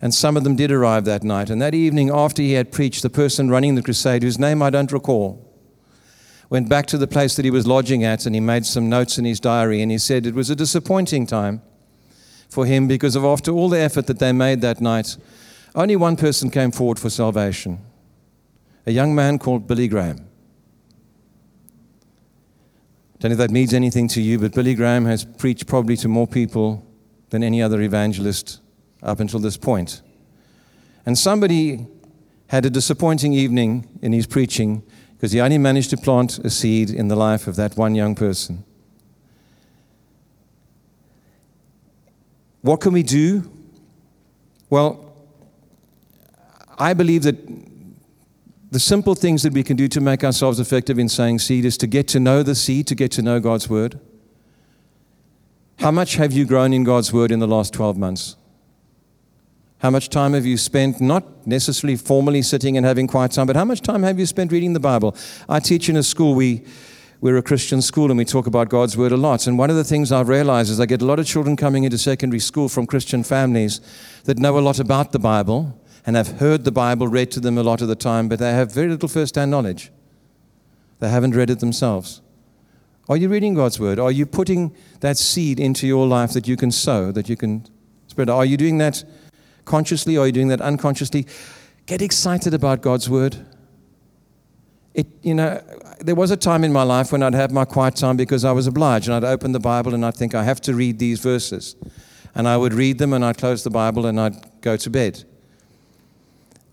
And 0.00 0.12
some 0.12 0.36
of 0.36 0.44
them 0.44 0.56
did 0.56 0.72
arrive 0.72 1.04
that 1.04 1.22
night. 1.22 1.50
And 1.50 1.62
that 1.62 1.74
evening, 1.74 2.10
after 2.10 2.42
he 2.42 2.54
had 2.54 2.72
preached, 2.72 3.02
the 3.02 3.10
person 3.10 3.50
running 3.50 3.74
the 3.74 3.82
crusade, 3.82 4.22
whose 4.22 4.38
name 4.38 4.62
I 4.62 4.70
don't 4.70 4.90
recall, 4.90 5.48
went 6.50 6.68
back 6.68 6.86
to 6.86 6.98
the 6.98 7.06
place 7.06 7.36
that 7.36 7.44
he 7.44 7.50
was 7.50 7.66
lodging 7.66 8.02
at 8.02 8.26
and 8.26 8.34
he 8.34 8.40
made 8.40 8.66
some 8.66 8.88
notes 8.88 9.16
in 9.16 9.24
his 9.24 9.38
diary. 9.38 9.80
And 9.80 9.92
he 9.92 9.98
said 9.98 10.26
it 10.26 10.34
was 10.34 10.50
a 10.50 10.56
disappointing 10.56 11.26
time 11.26 11.62
for 12.48 12.66
him 12.66 12.88
because 12.88 13.14
of 13.14 13.24
after 13.24 13.52
all 13.52 13.68
the 13.68 13.80
effort 13.80 14.06
that 14.08 14.18
they 14.18 14.32
made 14.32 14.60
that 14.62 14.80
night, 14.80 15.16
only 15.74 15.96
one 15.96 16.16
person 16.16 16.50
came 16.50 16.72
forward 16.72 16.98
for 16.98 17.08
salvation 17.08 17.78
a 18.86 18.90
young 18.90 19.14
man 19.14 19.38
called 19.38 19.66
Billy 19.66 19.88
Graham. 19.88 20.26
Don't 23.22 23.30
know 23.30 23.34
if 23.34 23.38
that 23.38 23.52
means 23.52 23.72
anything 23.72 24.08
to 24.08 24.20
you, 24.20 24.36
but 24.40 24.52
Billy 24.52 24.74
Graham 24.74 25.04
has 25.04 25.24
preached 25.24 25.68
probably 25.68 25.96
to 25.98 26.08
more 26.08 26.26
people 26.26 26.84
than 27.30 27.44
any 27.44 27.62
other 27.62 27.80
evangelist 27.80 28.60
up 29.00 29.20
until 29.20 29.38
this 29.38 29.56
point. 29.56 30.02
And 31.06 31.16
somebody 31.16 31.86
had 32.48 32.66
a 32.66 32.70
disappointing 32.70 33.32
evening 33.32 33.86
in 34.02 34.12
his 34.12 34.26
preaching 34.26 34.82
because 35.12 35.30
he 35.30 35.40
only 35.40 35.56
managed 35.56 35.90
to 35.90 35.96
plant 35.96 36.40
a 36.40 36.50
seed 36.50 36.90
in 36.90 37.06
the 37.06 37.14
life 37.14 37.46
of 37.46 37.54
that 37.54 37.76
one 37.76 37.94
young 37.94 38.16
person. 38.16 38.64
What 42.62 42.80
can 42.80 42.92
we 42.92 43.04
do? 43.04 43.48
Well, 44.68 45.14
I 46.76 46.92
believe 46.92 47.22
that 47.22 47.36
the 48.72 48.80
simple 48.80 49.14
things 49.14 49.42
that 49.42 49.52
we 49.52 49.62
can 49.62 49.76
do 49.76 49.86
to 49.86 50.00
make 50.00 50.24
ourselves 50.24 50.58
effective 50.58 50.98
in 50.98 51.06
saying 51.06 51.38
seed 51.38 51.66
is 51.66 51.76
to 51.76 51.86
get 51.86 52.08
to 52.08 52.18
know 52.18 52.42
the 52.42 52.54
seed, 52.54 52.86
to 52.86 52.94
get 52.94 53.12
to 53.12 53.20
know 53.20 53.38
God's 53.38 53.68
word. 53.68 54.00
How 55.78 55.90
much 55.90 56.14
have 56.14 56.32
you 56.32 56.46
grown 56.46 56.72
in 56.72 56.82
God's 56.82 57.12
word 57.12 57.30
in 57.30 57.38
the 57.38 57.46
last 57.46 57.74
12 57.74 57.98
months? 57.98 58.36
How 59.80 59.90
much 59.90 60.08
time 60.08 60.32
have 60.32 60.46
you 60.46 60.56
spent, 60.56 61.02
not 61.02 61.46
necessarily 61.46 61.96
formally 61.96 62.40
sitting 62.40 62.78
and 62.78 62.86
having 62.86 63.06
quiet 63.06 63.32
time, 63.32 63.46
but 63.46 63.56
how 63.56 63.66
much 63.66 63.82
time 63.82 64.02
have 64.04 64.18
you 64.18 64.24
spent 64.24 64.50
reading 64.50 64.72
the 64.72 64.80
Bible? 64.80 65.14
I 65.50 65.60
teach 65.60 65.90
in 65.90 65.96
a 65.96 66.02
school. 66.02 66.34
We, 66.34 66.64
we're 67.20 67.36
a 67.36 67.42
Christian 67.42 67.82
school 67.82 68.10
and 68.10 68.16
we 68.16 68.24
talk 68.24 68.46
about 68.46 68.70
God's 68.70 68.96
word 68.96 69.12
a 69.12 69.18
lot. 69.18 69.46
And 69.46 69.58
one 69.58 69.68
of 69.68 69.76
the 69.76 69.84
things 69.84 70.10
I've 70.10 70.30
realized 70.30 70.70
is 70.70 70.80
I 70.80 70.86
get 70.86 71.02
a 71.02 71.04
lot 71.04 71.18
of 71.18 71.26
children 71.26 71.56
coming 71.56 71.84
into 71.84 71.98
secondary 71.98 72.40
school 72.40 72.70
from 72.70 72.86
Christian 72.86 73.22
families 73.22 73.82
that 74.24 74.38
know 74.38 74.56
a 74.56 74.60
lot 74.60 74.78
about 74.78 75.12
the 75.12 75.18
Bible 75.18 75.78
and 76.04 76.16
have 76.16 76.38
heard 76.38 76.64
the 76.64 76.72
Bible 76.72 77.08
read 77.08 77.30
to 77.32 77.40
them 77.40 77.56
a 77.58 77.62
lot 77.62 77.80
of 77.80 77.88
the 77.88 77.94
time, 77.94 78.28
but 78.28 78.38
they 78.38 78.52
have 78.52 78.72
very 78.72 78.88
little 78.88 79.08
first 79.08 79.36
hand 79.36 79.50
knowledge. 79.50 79.90
They 80.98 81.08
haven't 81.08 81.34
read 81.34 81.50
it 81.50 81.60
themselves. 81.60 82.20
Are 83.08 83.16
you 83.16 83.28
reading 83.28 83.54
God's 83.54 83.80
word? 83.80 83.98
Are 83.98 84.12
you 84.12 84.26
putting 84.26 84.74
that 85.00 85.16
seed 85.16 85.58
into 85.58 85.86
your 85.86 86.06
life 86.06 86.32
that 86.32 86.46
you 86.46 86.56
can 86.56 86.70
sow, 86.70 87.12
that 87.12 87.28
you 87.28 87.36
can 87.36 87.66
spread? 88.06 88.30
Are 88.30 88.44
you 88.44 88.56
doing 88.56 88.78
that 88.78 89.04
consciously? 89.64 90.16
Are 90.16 90.26
you 90.26 90.32
doing 90.32 90.48
that 90.48 90.60
unconsciously? 90.60 91.26
Get 91.86 92.00
excited 92.00 92.54
about 92.54 92.80
God's 92.80 93.10
word. 93.10 93.36
It, 94.94 95.06
you 95.22 95.34
know, 95.34 95.62
there 96.00 96.14
was 96.14 96.30
a 96.30 96.36
time 96.36 96.64
in 96.64 96.72
my 96.72 96.82
life 96.82 97.12
when 97.12 97.22
I'd 97.22 97.34
have 97.34 97.50
my 97.50 97.64
quiet 97.64 97.96
time 97.96 98.16
because 98.16 98.44
I 98.44 98.52
was 98.52 98.66
obliged, 98.66 99.08
and 99.08 99.14
I'd 99.14 99.24
open 99.24 99.52
the 99.52 99.60
Bible 99.60 99.94
and 99.94 100.04
I'd 100.04 100.14
think, 100.14 100.34
I 100.34 100.44
have 100.44 100.60
to 100.62 100.74
read 100.74 100.98
these 100.98 101.20
verses. 101.20 101.74
And 102.34 102.46
I 102.46 102.56
would 102.56 102.72
read 102.72 102.98
them 102.98 103.12
and 103.12 103.24
I'd 103.24 103.38
close 103.38 103.64
the 103.64 103.70
Bible 103.70 104.06
and 104.06 104.20
I'd 104.20 104.60
go 104.62 104.76
to 104.76 104.90
bed. 104.90 105.24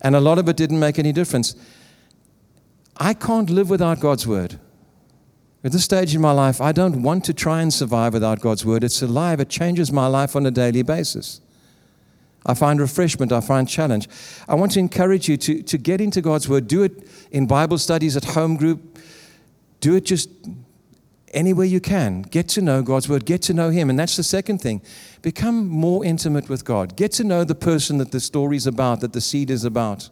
And 0.00 0.16
a 0.16 0.20
lot 0.20 0.38
of 0.38 0.48
it 0.48 0.56
didn't 0.56 0.78
make 0.78 0.98
any 0.98 1.12
difference. 1.12 1.54
I 2.96 3.14
can't 3.14 3.50
live 3.50 3.70
without 3.70 4.00
God's 4.00 4.26
word. 4.26 4.58
At 5.62 5.72
this 5.72 5.84
stage 5.84 6.14
in 6.14 6.20
my 6.20 6.32
life, 6.32 6.60
I 6.60 6.72
don't 6.72 7.02
want 7.02 7.24
to 7.24 7.34
try 7.34 7.60
and 7.60 7.72
survive 7.72 8.14
without 8.14 8.40
God's 8.40 8.64
word. 8.64 8.82
It's 8.82 9.02
alive, 9.02 9.40
it 9.40 9.50
changes 9.50 9.92
my 9.92 10.06
life 10.06 10.34
on 10.34 10.46
a 10.46 10.50
daily 10.50 10.82
basis. 10.82 11.40
I 12.46 12.54
find 12.54 12.80
refreshment, 12.80 13.32
I 13.32 13.40
find 13.40 13.68
challenge. 13.68 14.08
I 14.48 14.54
want 14.54 14.72
to 14.72 14.78
encourage 14.78 15.28
you 15.28 15.36
to, 15.36 15.62
to 15.62 15.78
get 15.78 16.00
into 16.00 16.22
God's 16.22 16.48
word. 16.48 16.66
Do 16.66 16.82
it 16.82 17.06
in 17.30 17.46
Bible 17.46 17.76
studies 17.76 18.16
at 18.16 18.24
home 18.24 18.56
group. 18.56 18.98
Do 19.80 19.94
it 19.94 20.06
just 20.06 20.30
anywhere 21.32 21.66
you 21.66 21.80
can. 21.80 22.22
Get 22.22 22.48
to 22.50 22.60
know 22.60 22.82
God's 22.82 23.08
word, 23.08 23.24
get 23.24 23.42
to 23.42 23.54
know 23.54 23.70
Him. 23.70 23.90
And 23.90 23.98
that's 23.98 24.16
the 24.16 24.22
second 24.22 24.58
thing. 24.58 24.82
Become 25.22 25.66
more 25.66 26.04
intimate 26.04 26.48
with 26.48 26.64
God. 26.64 26.96
Get 26.96 27.12
to 27.12 27.24
know 27.24 27.44
the 27.44 27.54
person 27.54 27.98
that 27.98 28.12
the 28.12 28.20
story 28.20 28.56
is 28.56 28.66
about, 28.66 29.00
that 29.00 29.12
the 29.12 29.20
seed 29.20 29.50
is 29.50 29.64
about. 29.64 30.10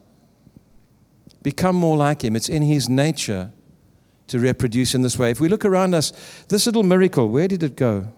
Become 1.43 1.77
more 1.77 1.97
like 1.97 2.23
Him. 2.25 2.37
It's 2.37 2.49
in 2.49 2.63
His 2.63 2.89
nature 2.89 3.53
to 4.29 4.39
reproduce 4.39 4.95
in 4.95 5.03
this 5.03 5.19
way. 5.19 5.31
If 5.31 5.41
we 5.41 5.49
look 5.49 5.65
around 5.65 5.95
us, 5.95 6.13
this 6.49 6.67
little 6.67 6.83
miracle, 6.83 7.29
where 7.29 7.49
did 7.49 7.63
it 7.63 7.77
go? 7.77 8.09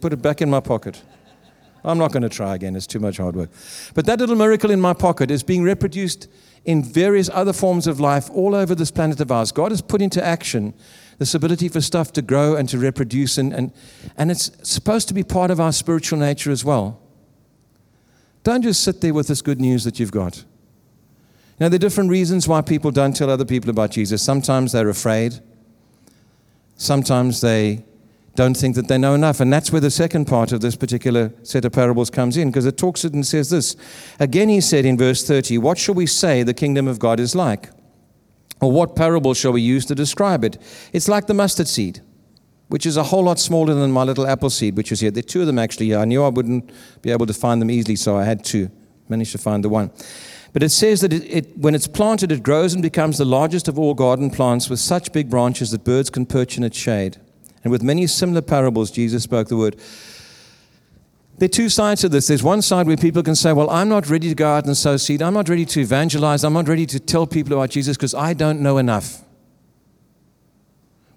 Put 0.00 0.12
it 0.12 0.22
back 0.22 0.40
in 0.40 0.48
my 0.48 0.60
pocket. 0.60 1.02
I'm 1.84 1.98
not 1.98 2.12
going 2.12 2.22
to 2.22 2.28
try 2.28 2.54
again, 2.54 2.76
it's 2.76 2.86
too 2.86 3.00
much 3.00 3.18
hard 3.18 3.36
work. 3.36 3.50
But 3.94 4.06
that 4.06 4.18
little 4.18 4.36
miracle 4.36 4.70
in 4.70 4.80
my 4.80 4.92
pocket 4.92 5.30
is 5.30 5.42
being 5.42 5.62
reproduced 5.62 6.28
in 6.64 6.82
various 6.82 7.30
other 7.32 7.52
forms 7.52 7.86
of 7.86 8.00
life 8.00 8.28
all 8.30 8.54
over 8.54 8.74
this 8.74 8.90
planet 8.90 9.20
of 9.20 9.30
ours. 9.30 9.52
God 9.52 9.70
has 9.70 9.80
put 9.80 10.02
into 10.02 10.24
action 10.24 10.74
this 11.18 11.34
ability 11.34 11.68
for 11.68 11.80
stuff 11.80 12.12
to 12.12 12.22
grow 12.22 12.54
and 12.54 12.68
to 12.68 12.78
reproduce, 12.78 13.38
and, 13.38 13.52
and, 13.52 13.72
and 14.16 14.30
it's 14.30 14.50
supposed 14.62 15.08
to 15.08 15.14
be 15.14 15.24
part 15.24 15.50
of 15.50 15.60
our 15.60 15.72
spiritual 15.72 16.18
nature 16.18 16.50
as 16.50 16.64
well. 16.64 17.00
Don't 18.44 18.62
just 18.62 18.82
sit 18.82 19.00
there 19.00 19.12
with 19.12 19.26
this 19.26 19.42
good 19.42 19.60
news 19.60 19.84
that 19.84 19.98
you've 19.98 20.12
got. 20.12 20.44
Now, 21.60 21.68
there 21.68 21.76
are 21.76 21.80
different 21.80 22.10
reasons 22.10 22.46
why 22.46 22.62
people 22.62 22.92
don't 22.92 23.16
tell 23.16 23.30
other 23.30 23.44
people 23.44 23.68
about 23.68 23.90
Jesus. 23.90 24.22
Sometimes 24.22 24.72
they're 24.72 24.88
afraid, 24.88 25.40
sometimes 26.76 27.40
they 27.40 27.84
don't 28.36 28.56
think 28.56 28.76
that 28.76 28.86
they 28.86 28.98
know 28.98 29.14
enough. 29.14 29.40
And 29.40 29.52
that's 29.52 29.72
where 29.72 29.80
the 29.80 29.90
second 29.90 30.26
part 30.26 30.52
of 30.52 30.60
this 30.60 30.76
particular 30.76 31.32
set 31.42 31.64
of 31.64 31.72
parables 31.72 32.08
comes 32.08 32.36
in, 32.36 32.50
because 32.50 32.66
it 32.66 32.76
talks 32.78 33.04
it 33.04 33.12
and 33.12 33.26
says 33.26 33.50
this. 33.50 33.74
Again, 34.20 34.48
he 34.48 34.60
said 34.60 34.84
in 34.84 34.96
verse 34.96 35.26
30, 35.26 35.58
What 35.58 35.76
shall 35.76 35.96
we 35.96 36.06
say 36.06 36.44
the 36.44 36.54
kingdom 36.54 36.86
of 36.86 37.00
God 37.00 37.18
is 37.18 37.34
like? 37.34 37.70
Or 38.60 38.72
what 38.72 38.96
parable 38.96 39.34
shall 39.34 39.52
we 39.52 39.62
use 39.62 39.86
to 39.86 39.94
describe 39.94 40.44
it? 40.44 40.58
It's 40.92 41.08
like 41.08 41.26
the 41.26 41.34
mustard 41.34 41.68
seed, 41.68 42.00
which 42.68 42.86
is 42.86 42.96
a 42.96 43.04
whole 43.04 43.24
lot 43.24 43.38
smaller 43.38 43.74
than 43.74 43.92
my 43.92 44.02
little 44.02 44.26
apple 44.26 44.50
seed, 44.50 44.76
which 44.76 44.90
is 44.90 45.00
here. 45.00 45.10
There 45.10 45.20
are 45.20 45.22
two 45.22 45.40
of 45.40 45.46
them 45.46 45.58
actually 45.58 45.86
here. 45.86 45.98
I 45.98 46.04
knew 46.04 46.24
I 46.24 46.28
wouldn't 46.28 46.70
be 47.02 47.10
able 47.10 47.26
to 47.26 47.34
find 47.34 47.62
them 47.62 47.70
easily, 47.70 47.96
so 47.96 48.16
I 48.16 48.24
had 48.24 48.44
to 48.46 48.70
manage 49.08 49.32
to 49.32 49.38
find 49.38 49.62
the 49.62 49.68
one. 49.68 49.90
But 50.52 50.62
it 50.62 50.70
says 50.70 51.02
that 51.02 51.12
it, 51.12 51.24
it, 51.24 51.58
when 51.58 51.74
it's 51.74 51.86
planted, 51.86 52.32
it 52.32 52.42
grows 52.42 52.72
and 52.72 52.82
becomes 52.82 53.18
the 53.18 53.24
largest 53.24 53.68
of 53.68 53.78
all 53.78 53.94
garden 53.94 54.30
plants 54.30 54.68
with 54.68 54.80
such 54.80 55.12
big 55.12 55.30
branches 55.30 55.70
that 55.70 55.84
birds 55.84 56.10
can 56.10 56.26
perch 56.26 56.56
in 56.56 56.64
its 56.64 56.76
shade. 56.76 57.18
And 57.62 57.70
with 57.70 57.82
many 57.82 58.06
similar 58.06 58.42
parables, 58.42 58.90
Jesus 58.90 59.22
spoke 59.22 59.48
the 59.48 59.56
word. 59.56 59.76
There 61.38 61.46
are 61.46 61.48
two 61.48 61.68
sides 61.68 62.00
to 62.00 62.08
this. 62.08 62.26
There's 62.26 62.42
one 62.42 62.62
side 62.62 62.86
where 62.88 62.96
people 62.96 63.22
can 63.22 63.36
say, 63.36 63.52
Well, 63.52 63.70
I'm 63.70 63.88
not 63.88 64.10
ready 64.10 64.28
to 64.28 64.34
go 64.34 64.48
out 64.48 64.66
and 64.66 64.76
sow 64.76 64.96
seed. 64.96 65.22
I'm 65.22 65.34
not 65.34 65.48
ready 65.48 65.64
to 65.66 65.80
evangelize. 65.80 66.42
I'm 66.42 66.52
not 66.52 66.66
ready 66.66 66.84
to 66.86 66.98
tell 66.98 67.26
people 67.26 67.52
about 67.52 67.70
Jesus 67.70 67.96
because 67.96 68.14
I 68.14 68.34
don't 68.34 68.60
know 68.60 68.78
enough. 68.78 69.22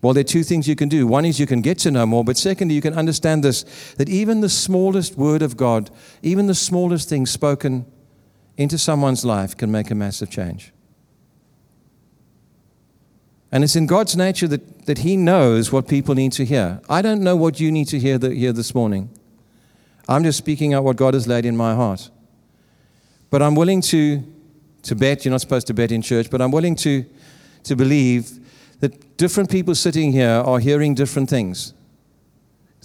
Well, 0.01 0.13
there 0.13 0.21
are 0.21 0.23
two 0.23 0.43
things 0.43 0.67
you 0.67 0.75
can 0.75 0.89
do. 0.89 1.05
One 1.05 1.25
is 1.25 1.39
you 1.39 1.47
can 1.47 1.61
get 1.61 1.77
to 1.79 1.91
know 1.91 2.05
more, 2.05 2.23
but 2.23 2.37
secondly, 2.37 2.73
you 2.73 2.81
can 2.81 2.95
understand 2.95 3.43
this 3.43 3.63
that 3.97 4.09
even 4.09 4.41
the 4.41 4.49
smallest 4.49 5.17
word 5.17 5.41
of 5.41 5.57
God, 5.57 5.89
even 6.21 6.47
the 6.47 6.55
smallest 6.55 7.09
thing 7.09 7.25
spoken 7.25 7.85
into 8.57 8.77
someone's 8.77 9.25
life, 9.25 9.57
can 9.57 9.71
make 9.71 9.89
a 9.89 9.95
massive 9.95 10.29
change. 10.29 10.71
And 13.51 13.63
it's 13.63 13.75
in 13.75 13.85
God's 13.85 14.15
nature 14.15 14.47
that, 14.47 14.85
that 14.85 14.99
He 14.99 15.17
knows 15.17 15.71
what 15.71 15.87
people 15.87 16.15
need 16.15 16.31
to 16.33 16.45
hear. 16.45 16.79
I 16.89 17.01
don't 17.01 17.21
know 17.21 17.35
what 17.35 17.59
you 17.59 17.71
need 17.71 17.87
to 17.89 17.99
hear, 17.99 18.17
the, 18.17 18.33
hear 18.33 18.53
this 18.53 18.73
morning. 18.73 19.09
I'm 20.11 20.25
just 20.25 20.37
speaking 20.37 20.73
out 20.73 20.83
what 20.83 20.97
God 20.97 21.13
has 21.13 21.25
laid 21.25 21.45
in 21.45 21.55
my 21.55 21.73
heart. 21.73 22.09
But 23.29 23.41
I'm 23.41 23.55
willing 23.55 23.79
to, 23.83 24.21
to 24.83 24.93
bet, 24.93 25.23
you're 25.23 25.31
not 25.31 25.39
supposed 25.39 25.67
to 25.67 25.73
bet 25.73 25.89
in 25.89 26.01
church, 26.01 26.29
but 26.29 26.41
I'm 26.41 26.51
willing 26.51 26.75
to, 26.77 27.05
to 27.63 27.77
believe 27.77 28.29
that 28.81 29.15
different 29.15 29.49
people 29.49 29.73
sitting 29.73 30.11
here 30.11 30.27
are 30.29 30.59
hearing 30.59 30.95
different 30.95 31.29
things. 31.29 31.73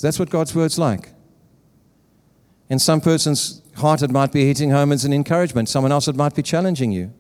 That's 0.00 0.20
what 0.20 0.30
God's 0.30 0.54
word's 0.54 0.78
like. 0.78 1.08
In 2.70 2.78
some 2.78 3.00
person's 3.00 3.60
heart, 3.74 4.02
it 4.02 4.10
might 4.12 4.30
be 4.30 4.46
hitting 4.46 4.70
home 4.70 4.92
as 4.92 5.04
an 5.04 5.12
encouragement. 5.12 5.68
Someone 5.68 5.90
else, 5.90 6.06
it 6.06 6.14
might 6.14 6.36
be 6.36 6.42
challenging 6.42 6.92
you, 6.92 7.12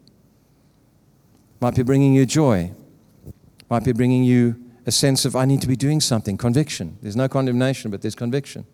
might 1.60 1.74
be 1.74 1.82
bringing 1.82 2.14
you 2.14 2.26
joy, 2.26 2.70
might 3.68 3.84
be 3.84 3.90
bringing 3.90 4.22
you 4.22 4.54
a 4.86 4.92
sense 4.92 5.24
of, 5.24 5.34
I 5.34 5.46
need 5.46 5.62
to 5.62 5.66
be 5.66 5.74
doing 5.74 6.00
something, 6.00 6.36
conviction. 6.36 6.96
There's 7.02 7.16
no 7.16 7.26
condemnation, 7.26 7.90
but 7.90 8.02
there's 8.02 8.14
conviction. 8.14 8.66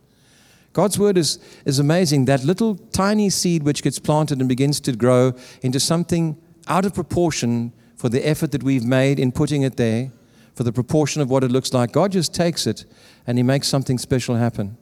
God's 0.73 0.99
word 0.99 1.19
is, 1.19 1.39
is 1.65 1.79
amazing. 1.79 2.25
That 2.25 2.45
little 2.45 2.77
tiny 2.77 3.29
seed 3.31 3.63
which 3.63 3.83
gets 3.83 3.99
planted 3.99 4.41
and 4.41 4.49
begins 4.49 4.81
to 4.81 4.93
grow 4.93 5.35
into 5.61 5.79
something 5.79 6.37
out 6.67 6.85
of 6.85 6.95
proportion 6.95 7.73
for 7.97 8.09
the 8.09 8.27
effort 8.27 8.53
that 8.53 8.63
we've 8.63 8.85
made 8.85 9.19
in 9.19 9.33
putting 9.33 9.63
it 9.63 9.77
there, 9.77 10.11
for 10.55 10.65
the 10.65 10.73
proportion 10.73 11.21
of 11.21 11.31
what 11.31 11.45
it 11.45 11.51
looks 11.51 11.73
like. 11.73 11.93
God 11.93 12.13
just 12.13 12.35
takes 12.35 12.67
it 12.67 12.85
and 13.27 13.39
He 13.39 13.43
makes 13.43 13.69
something 13.69 13.99
special 13.99 14.37
happen. 14.37 14.77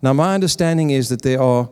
Now, 0.00 0.12
my 0.12 0.34
understanding 0.34 0.90
is 0.90 1.08
that 1.10 1.22
there 1.22 1.40
are 1.40 1.68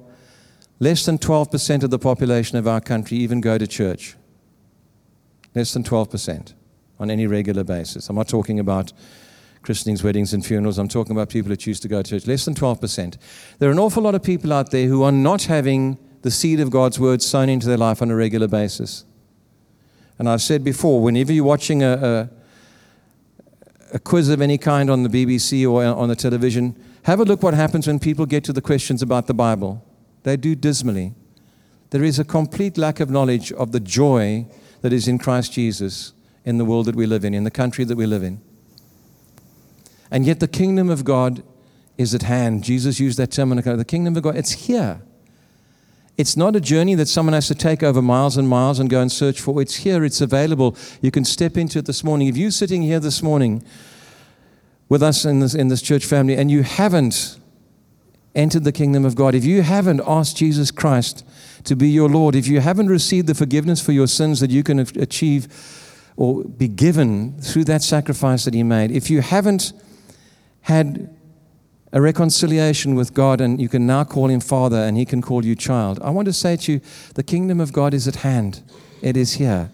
less 0.78 1.04
than 1.04 1.18
12% 1.18 1.82
of 1.82 1.90
the 1.90 1.98
population 1.98 2.58
of 2.58 2.66
our 2.66 2.80
country 2.80 3.18
even 3.18 3.40
go 3.40 3.58
to 3.58 3.66
church. 3.66 4.16
Less 5.54 5.72
than 5.72 5.82
12% 5.82 6.54
on 6.98 7.10
any 7.10 7.26
regular 7.26 7.64
basis. 7.64 8.08
I'm 8.08 8.16
not 8.16 8.28
talking 8.28 8.60
about 8.60 8.92
christenings, 9.62 10.02
weddings, 10.02 10.32
and 10.32 10.44
funerals. 10.44 10.78
I'm 10.78 10.88
talking 10.88 11.12
about 11.12 11.28
people 11.28 11.50
who 11.50 11.56
choose 11.56 11.80
to 11.80 11.88
go 11.88 12.02
to 12.02 12.10
church. 12.10 12.26
Less 12.26 12.44
than 12.44 12.54
12%. 12.54 13.16
There 13.58 13.68
are 13.68 13.72
an 13.72 13.78
awful 13.78 14.02
lot 14.02 14.14
of 14.14 14.22
people 14.22 14.52
out 14.52 14.70
there 14.70 14.86
who 14.86 15.02
are 15.02 15.12
not 15.12 15.44
having 15.44 15.98
the 16.22 16.30
seed 16.30 16.60
of 16.60 16.70
God's 16.70 16.98
word 16.98 17.22
sown 17.22 17.48
into 17.48 17.66
their 17.66 17.76
life 17.76 18.02
on 18.02 18.10
a 18.10 18.16
regular 18.16 18.48
basis. 18.48 19.04
And 20.18 20.28
I've 20.28 20.42
said 20.42 20.62
before, 20.64 21.02
whenever 21.02 21.32
you're 21.32 21.44
watching 21.44 21.82
a, 21.82 22.30
a, 23.92 23.94
a 23.94 23.98
quiz 23.98 24.28
of 24.28 24.42
any 24.42 24.58
kind 24.58 24.90
on 24.90 25.02
the 25.02 25.08
BBC 25.08 25.70
or 25.70 25.82
on 25.84 26.08
the 26.08 26.16
television, 26.16 26.76
have 27.04 27.20
a 27.20 27.24
look 27.24 27.42
what 27.42 27.54
happens 27.54 27.86
when 27.86 27.98
people 27.98 28.26
get 28.26 28.44
to 28.44 28.52
the 28.52 28.60
questions 28.60 29.02
about 29.02 29.26
the 29.26 29.34
Bible. 29.34 29.84
They 30.22 30.36
do 30.36 30.54
dismally. 30.54 31.14
There 31.90 32.04
is 32.04 32.18
a 32.18 32.24
complete 32.24 32.76
lack 32.76 33.00
of 33.00 33.10
knowledge 33.10 33.52
of 33.52 33.72
the 33.72 33.80
joy 33.80 34.46
that 34.82 34.92
is 34.92 35.08
in 35.08 35.18
Christ 35.18 35.52
Jesus 35.52 36.12
in 36.44 36.58
the 36.58 36.64
world 36.64 36.86
that 36.86 36.96
we 36.96 37.06
live 37.06 37.24
in, 37.24 37.34
in 37.34 37.44
the 37.44 37.50
country 37.50 37.84
that 37.84 37.96
we 37.96 38.06
live 38.06 38.22
in. 38.22 38.40
And 40.10 40.26
yet 40.26 40.40
the 40.40 40.48
kingdom 40.48 40.90
of 40.90 41.04
God 41.04 41.42
is 41.96 42.14
at 42.14 42.22
hand. 42.22 42.64
Jesus 42.64 42.98
used 42.98 43.18
that 43.18 43.30
term. 43.30 43.50
The 43.50 43.84
kingdom 43.84 44.16
of 44.16 44.22
God, 44.22 44.36
it's 44.36 44.52
here. 44.52 45.02
It's 46.16 46.36
not 46.36 46.54
a 46.56 46.60
journey 46.60 46.94
that 46.96 47.08
someone 47.08 47.32
has 47.32 47.48
to 47.48 47.54
take 47.54 47.82
over 47.82 48.02
miles 48.02 48.36
and 48.36 48.48
miles 48.48 48.78
and 48.78 48.90
go 48.90 49.00
and 49.00 49.10
search 49.10 49.40
for. 49.40 49.62
It's 49.62 49.76
here, 49.76 50.04
it's 50.04 50.20
available. 50.20 50.76
You 51.00 51.10
can 51.10 51.24
step 51.24 51.56
into 51.56 51.78
it 51.78 51.86
this 51.86 52.04
morning. 52.04 52.28
If 52.28 52.36
you're 52.36 52.50
sitting 52.50 52.82
here 52.82 53.00
this 53.00 53.22
morning 53.22 53.62
with 54.88 55.02
us 55.02 55.24
in 55.24 55.40
this, 55.40 55.54
in 55.54 55.68
this 55.68 55.80
church 55.80 56.04
family 56.04 56.36
and 56.36 56.50
you 56.50 56.62
haven't 56.62 57.38
entered 58.34 58.64
the 58.64 58.72
kingdom 58.72 59.06
of 59.06 59.14
God, 59.14 59.34
if 59.34 59.44
you 59.44 59.62
haven't 59.62 60.02
asked 60.06 60.36
Jesus 60.36 60.70
Christ 60.70 61.24
to 61.64 61.74
be 61.74 61.88
your 61.88 62.08
Lord, 62.08 62.34
if 62.34 62.46
you 62.46 62.60
haven't 62.60 62.88
received 62.88 63.26
the 63.26 63.34
forgiveness 63.34 63.80
for 63.80 63.92
your 63.92 64.06
sins 64.06 64.40
that 64.40 64.50
you 64.50 64.62
can 64.62 64.78
achieve 64.78 65.48
or 66.16 66.44
be 66.44 66.68
given 66.68 67.40
through 67.40 67.64
that 67.64 67.82
sacrifice 67.82 68.44
that 68.44 68.52
He 68.52 68.62
made, 68.62 68.90
if 68.90 69.08
you 69.08 69.22
haven't 69.22 69.72
had 70.62 71.14
a 71.92 72.00
reconciliation 72.00 72.94
with 72.94 73.14
God, 73.14 73.40
and 73.40 73.60
you 73.60 73.68
can 73.68 73.86
now 73.86 74.04
call 74.04 74.28
him 74.28 74.40
Father, 74.40 74.76
and 74.76 74.96
he 74.96 75.04
can 75.04 75.20
call 75.20 75.44
you 75.44 75.56
child. 75.56 75.98
I 76.02 76.10
want 76.10 76.26
to 76.26 76.32
say 76.32 76.56
to 76.56 76.72
you 76.72 76.80
the 77.14 77.22
kingdom 77.22 77.60
of 77.60 77.72
God 77.72 77.94
is 77.94 78.06
at 78.06 78.16
hand, 78.16 78.62
it 79.02 79.16
is 79.16 79.34
here. 79.34 79.70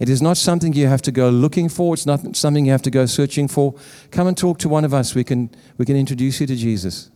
It 0.00 0.08
is 0.08 0.20
not 0.20 0.36
something 0.36 0.72
you 0.72 0.88
have 0.88 1.02
to 1.02 1.12
go 1.12 1.30
looking 1.30 1.68
for, 1.68 1.94
it's 1.94 2.06
not 2.06 2.36
something 2.36 2.66
you 2.66 2.72
have 2.72 2.82
to 2.82 2.90
go 2.90 3.06
searching 3.06 3.46
for. 3.46 3.74
Come 4.10 4.26
and 4.26 4.36
talk 4.36 4.58
to 4.58 4.68
one 4.68 4.84
of 4.84 4.92
us, 4.92 5.14
we 5.14 5.22
can, 5.22 5.50
we 5.78 5.84
can 5.84 5.96
introduce 5.96 6.40
you 6.40 6.46
to 6.48 6.56
Jesus. 6.56 7.10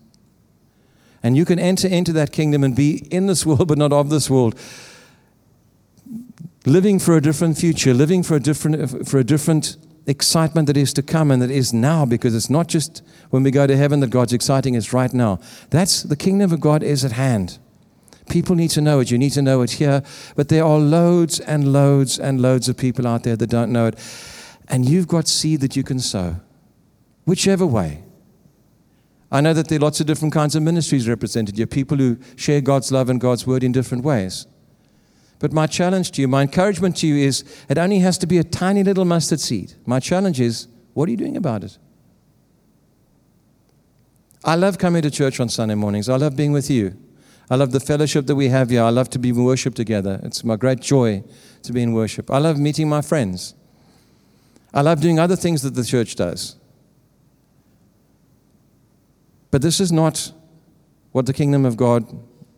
And 1.23 1.37
you 1.37 1.44
can 1.44 1.59
enter 1.59 1.88
into 1.88 2.12
that 2.12 2.31
kingdom 2.31 2.62
and 2.62 2.77
be 2.77 3.09
in 3.11 3.27
this 3.27 3.44
world, 3.44 3.66
but 3.66 3.79
not 3.79 3.92
of 3.92 4.09
this 4.09 4.31
world. 4.31 4.59
Living 6.64 7.01
for 7.01 7.16
a 7.16 7.21
different 7.21 7.59
future, 7.59 7.92
living 7.92 8.23
for 8.23 8.37
a 8.37 8.40
different, 8.40 9.09
for 9.09 9.18
a 9.18 9.25
different 9.25 9.77
excitement 10.09 10.66
that 10.66 10.77
is 10.77 10.92
to 10.94 11.03
come 11.03 11.31
and 11.31 11.42
that 11.42 11.51
is 11.51 11.73
now 11.73 12.05
because 12.05 12.35
it's 12.35 12.51
not 12.51 12.66
just 12.66 13.03
when 13.31 13.42
we 13.42 13.51
go 13.51 13.66
to 13.66 13.77
heaven 13.77 14.01
that 14.01 14.11
God's 14.11 14.33
exciting, 14.33 14.75
it's 14.75 14.92
right 14.92 15.12
now. 15.12 15.38
That's 15.71 16.03
the 16.03 16.16
kingdom 16.16 16.53
of 16.53 16.61
God 16.61 16.83
is 16.83 17.05
at 17.05 17.12
hand. 17.12 17.59
People 18.29 18.57
need 18.57 18.71
to 18.71 18.81
know 18.81 19.01
it. 19.01 19.11
You 19.11 19.18
need 19.18 19.33
to 19.33 19.42
know 19.42 19.62
it 19.62 19.73
here. 19.73 20.03
But 20.37 20.49
there 20.49 20.64
are 20.64 20.79
loads 20.79 21.40
and 21.40 21.73
loads 21.73 22.18
and 22.18 22.40
loads 22.40 22.68
of 22.68 22.77
people 22.77 23.07
out 23.07 23.23
there 23.23 23.37
that 23.37 23.47
don't 23.49 23.73
know 23.73 23.87
it. 23.87 23.99
And 24.68 24.88
you've 24.88 25.09
got 25.09 25.29
seed 25.29 25.61
that 25.61 25.77
you 25.77 25.83
can 25.83 25.99
sow, 25.99 26.37
whichever 27.25 27.66
way. 27.66 28.03
I 29.31 29.40
know 29.40 29.53
that 29.55 29.68
there 29.68 29.77
are 29.77 29.81
lots 29.81 30.01
of 30.01 30.07
different 30.07 30.33
kinds 30.33 30.55
of 30.57 30.62
ministries 30.62 31.09
represented 31.09 31.57
here, 31.57 31.66
people 31.66 31.97
who 31.97 32.18
share 32.37 32.61
God's 32.61 32.90
love 32.90 33.11
and 33.11 33.21
God's 33.21 33.47
word 33.47 33.62
in 33.62 33.73
different 33.73 34.05
ways. 34.05 34.47
But 35.38 35.53
my 35.53 35.66
challenge 35.66 36.11
to 36.12 36.20
you, 36.20 36.29
my 36.29 36.42
encouragement 36.42 36.96
to 36.98 37.07
you 37.07 37.16
is 37.16 37.44
it 37.68 37.79
only 37.79 38.01
has 38.01 38.18
to 38.18 38.27
be 38.27 38.38
a 38.38 38.44
tiny 38.44 38.83
little 38.83 39.05
mustard 39.05 39.40
seed. 39.40 39.74
My 39.87 40.01
challenge 40.01 40.40
is 40.40 40.66
what 40.94 41.09
are 41.09 41.11
you 41.11 41.16
doing 41.16 41.37
about 41.37 41.62
it? 41.62 41.79
I 44.44 44.57
love 44.57 44.79
coming 44.79 45.03
to 45.03 45.11
church 45.11 45.40
on 45.40 45.48
Sunday 45.48 45.74
mornings. 45.74 46.09
I 46.09 46.16
love 46.16 46.37
being 46.37 46.53
with 46.53 46.70
you. 46.70 46.96
I 47.51 47.57
love 47.57 47.70
the 47.70 47.81
fellowship 47.81 48.27
that 48.27 48.37
we 48.37 48.48
have 48.48 48.70
here. 48.70 48.83
I 48.83 48.90
love 48.90 49.09
to 49.11 49.18
be 49.18 49.31
in 49.31 49.44
worship 49.44 49.74
together. 49.74 50.20
It's 50.22 50.44
my 50.44 50.57
great 50.57 50.81
joy 50.81 51.22
to 51.62 51.72
be 51.72 51.83
in 51.83 51.92
worship. 51.92 52.31
I 52.31 52.38
love 52.38 52.59
meeting 52.59 52.88
my 52.88 53.01
friends. 53.01 53.55
I 54.74 54.83
love 54.83 55.01
doing 55.01 55.18
other 55.18 55.37
things 55.37 55.62
that 55.62 55.74
the 55.74 55.85
church 55.85 56.14
does. 56.16 56.57
But 59.51 59.62
this 59.62 59.81
is 59.81 59.90
not 59.90 60.33
what 61.12 61.27
the 61.27 61.33
kingdom 61.33 61.64
of 61.64 61.77
God 61.77 62.05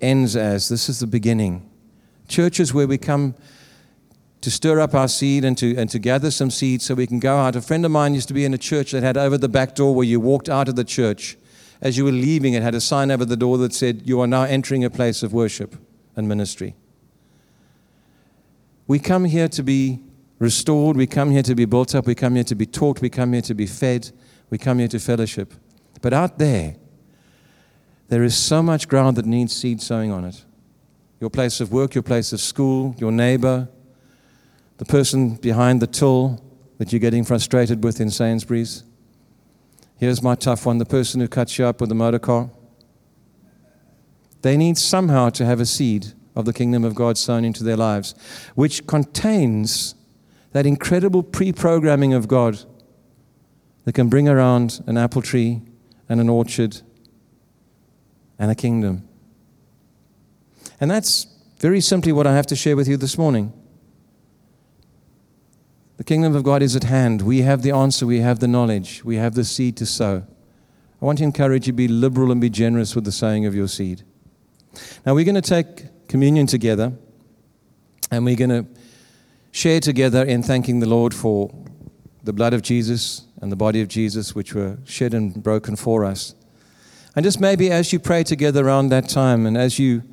ends 0.01 0.35
as. 0.35 0.69
This 0.69 0.89
is 0.89 0.99
the 0.99 1.07
beginning 1.07 1.70
churches 2.31 2.73
where 2.73 2.87
we 2.87 2.97
come 2.97 3.35
to 4.41 4.51
stir 4.51 4.81
up 4.81 4.95
our 4.95 5.09
seed 5.09 5.45
and 5.45 5.59
to, 5.59 5.77
and 5.77 5.91
to 5.91 5.99
gather 5.99 6.31
some 6.31 6.51
seed 6.51 6.81
so 6.81 6.95
we 6.95 7.07
can 7.07 7.19
go 7.19 7.37
out. 7.37 7.57
A 7.57 7.61
friend 7.61 7.85
of 7.85 7.91
mine 7.91 8.15
used 8.15 8.29
to 8.29 8.35
be 8.35 8.45
in 8.45 8.55
a 8.55 8.59
church 8.59 8.93
that 8.93 9.03
had 9.03 9.17
over 9.17 9.37
the 9.37 9.49
back 9.49 9.75
door 9.75 9.95
where 9.95 10.07
you 10.07 10.19
walked 10.19 10.49
out 10.49 10.69
of 10.69 10.77
the 10.77 10.85
church. 10.85 11.37
As 11.83 11.99
you 11.99 12.05
were 12.05 12.13
leaving, 12.13 12.55
it 12.55 12.63
had 12.63 12.75
a 12.75 12.81
sign 12.81 13.11
over 13.11 13.25
the 13.25 13.37
door 13.37 13.59
that 13.59 13.75
said, 13.75 14.03
You 14.07 14.21
are 14.21 14.27
now 14.27 14.43
entering 14.45 14.85
a 14.85 14.91
place 14.91 15.23
of 15.23 15.33
worship 15.33 15.77
and 16.17 16.27
ministry. 16.27 16.75
We 18.87 18.99
come 18.99 19.25
here 19.25 19.49
to 19.49 19.63
be 19.63 20.03
restored. 20.39 20.97
We 20.97 21.07
come 21.07 21.31
here 21.31 21.43
to 21.43 21.55
be 21.55 21.65
built 21.65 21.95
up. 21.95 22.07
We 22.07 22.15
come 22.15 22.35
here 22.35 22.45
to 22.45 22.55
be 22.55 22.67
taught. 22.67 23.01
We 23.01 23.11
come 23.11 23.33
here 23.33 23.43
to 23.43 23.55
be 23.55 23.67
fed. 23.67 24.11
We 24.49 24.59
come 24.59 24.79
here 24.79 24.89
to 24.89 24.99
fellowship. 24.99 25.55
But 26.01 26.13
out 26.13 26.39
there, 26.39 26.77
there 28.09 28.25
is 28.25 28.37
so 28.37 28.63
much 28.63 28.89
ground 28.89 29.17
that 29.17 29.27
needs 29.27 29.55
seed 29.55 29.81
sowing 29.83 30.11
on 30.11 30.25
it 30.25 30.45
your 31.21 31.31
place 31.31 31.61
of 31.61 31.71
work, 31.71 31.95
your 31.95 32.03
place 32.03 32.33
of 32.33 32.41
school, 32.41 32.95
your 32.99 33.13
neighbor, 33.13 33.69
the 34.79 34.85
person 34.87 35.37
behind 35.37 35.81
the 35.81 35.87
till 35.87 36.43
that 36.79 36.93
you're 36.93 37.01
getting 37.01 37.25
frustrated 37.25 37.85
with 37.85 38.01
in 38.01 38.11
Sainsbury's. 38.11 38.83
Here's 39.99 40.23
my 40.23 40.35
tough 40.35 40.65
one 40.65 40.79
the 40.79 40.87
person 40.87 41.21
who 41.21 41.29
cuts 41.29 41.59
you 41.59 41.67
up 41.67 41.83
with 41.83 41.93
a 41.93 41.95
motor 41.95 42.19
car. 42.19 42.51
They 44.41 44.57
need 44.57 44.79
somehow 44.79 45.29
to 45.31 45.45
have 45.45 45.61
a 45.61 45.67
seed 45.67 46.15
of 46.35 46.47
the 46.47 46.55
kingdom 46.55 46.85
of 46.85 46.95
God 46.95 47.19
sown 47.19 47.45
into 47.45 47.63
their 47.63 47.77
lives, 47.77 48.15
which 48.55 48.87
contains 48.87 49.95
that 50.53 50.65
incredible 50.65 51.23
pre 51.23 51.53
programming 51.53 52.15
of 52.15 52.27
God 52.27 52.65
that 53.85 53.93
can 53.93 54.09
bring 54.09 54.27
around 54.27 54.83
an 54.87 54.97
apple 54.97 55.21
tree 55.21 55.61
and 56.09 56.19
an 56.19 56.31
orchard 56.31 56.81
and 58.39 58.51
a 58.51 58.55
kingdom. 58.55 59.07
And 60.81 60.91
that's 60.91 61.27
Very 61.61 61.83
simply, 61.83 62.11
what 62.11 62.27
I 62.27 62.35
have 62.35 62.47
to 62.47 62.57
share 62.57 62.75
with 62.75 62.89
you 62.89 62.97
this 62.97 63.19
morning. 63.19 63.53
The 65.99 66.05
kingdom 66.05 66.35
of 66.35 66.43
God 66.43 66.63
is 66.63 66.75
at 66.75 66.85
hand. 66.85 67.21
We 67.21 67.43
have 67.43 67.61
the 67.61 67.71
answer, 67.71 68.07
we 68.07 68.21
have 68.21 68.39
the 68.39 68.49
knowledge, 68.49 69.05
we 69.05 69.17
have 69.17 69.35
the 69.35 69.45
seed 69.45 69.77
to 69.77 69.85
sow. 69.85 70.25
I 71.01 71.05
want 71.05 71.19
to 71.19 71.25
encourage 71.25 71.67
you 71.67 71.73
to 71.75 71.77
be 71.77 71.87
liberal 71.87 72.33
and 72.33 72.41
be 72.41 72.49
generous 72.49 72.95
with 72.95 73.05
the 73.05 73.13
sowing 73.13 73.45
of 73.45 73.55
your 73.55 73.69
seed. 73.69 74.05
Now, 75.05 75.15
we're 75.15 75.27
going 75.27 75.35
to 75.35 75.43
take 75.43 76.09
communion 76.09 76.47
together 76.47 76.95
and 78.11 78.25
we're 78.25 78.37
going 78.37 78.49
to 78.49 78.67
share 79.51 79.81
together 79.81 80.25
in 80.25 80.43
thanking 80.43 80.81
the 80.81 80.89
Lord 80.89 81.13
for 81.13 81.55
the 82.25 82.33
blood 82.33 82.55
of 82.55 82.63
Jesus 82.63 83.27
and 83.43 83.53
the 83.53 83.57
body 83.57 83.83
of 83.83 83.89
Jesus, 83.89 84.35
which 84.35 84.55
were 84.55 84.79
shed 84.87 85.13
and 85.13 85.43
broken 85.43 85.77
for 85.77 86.07
us. 86.07 86.35
And 87.15 87.23
just 87.23 87.39
maybe 87.39 87.71
as 87.71 87.93
you 87.93 87.99
pray 87.99 88.25
together 88.25 88.67
around 88.67 88.89
that 88.89 89.11
time 89.11 89.45
and 89.45 89.59
as 89.59 89.79
you 89.79 90.05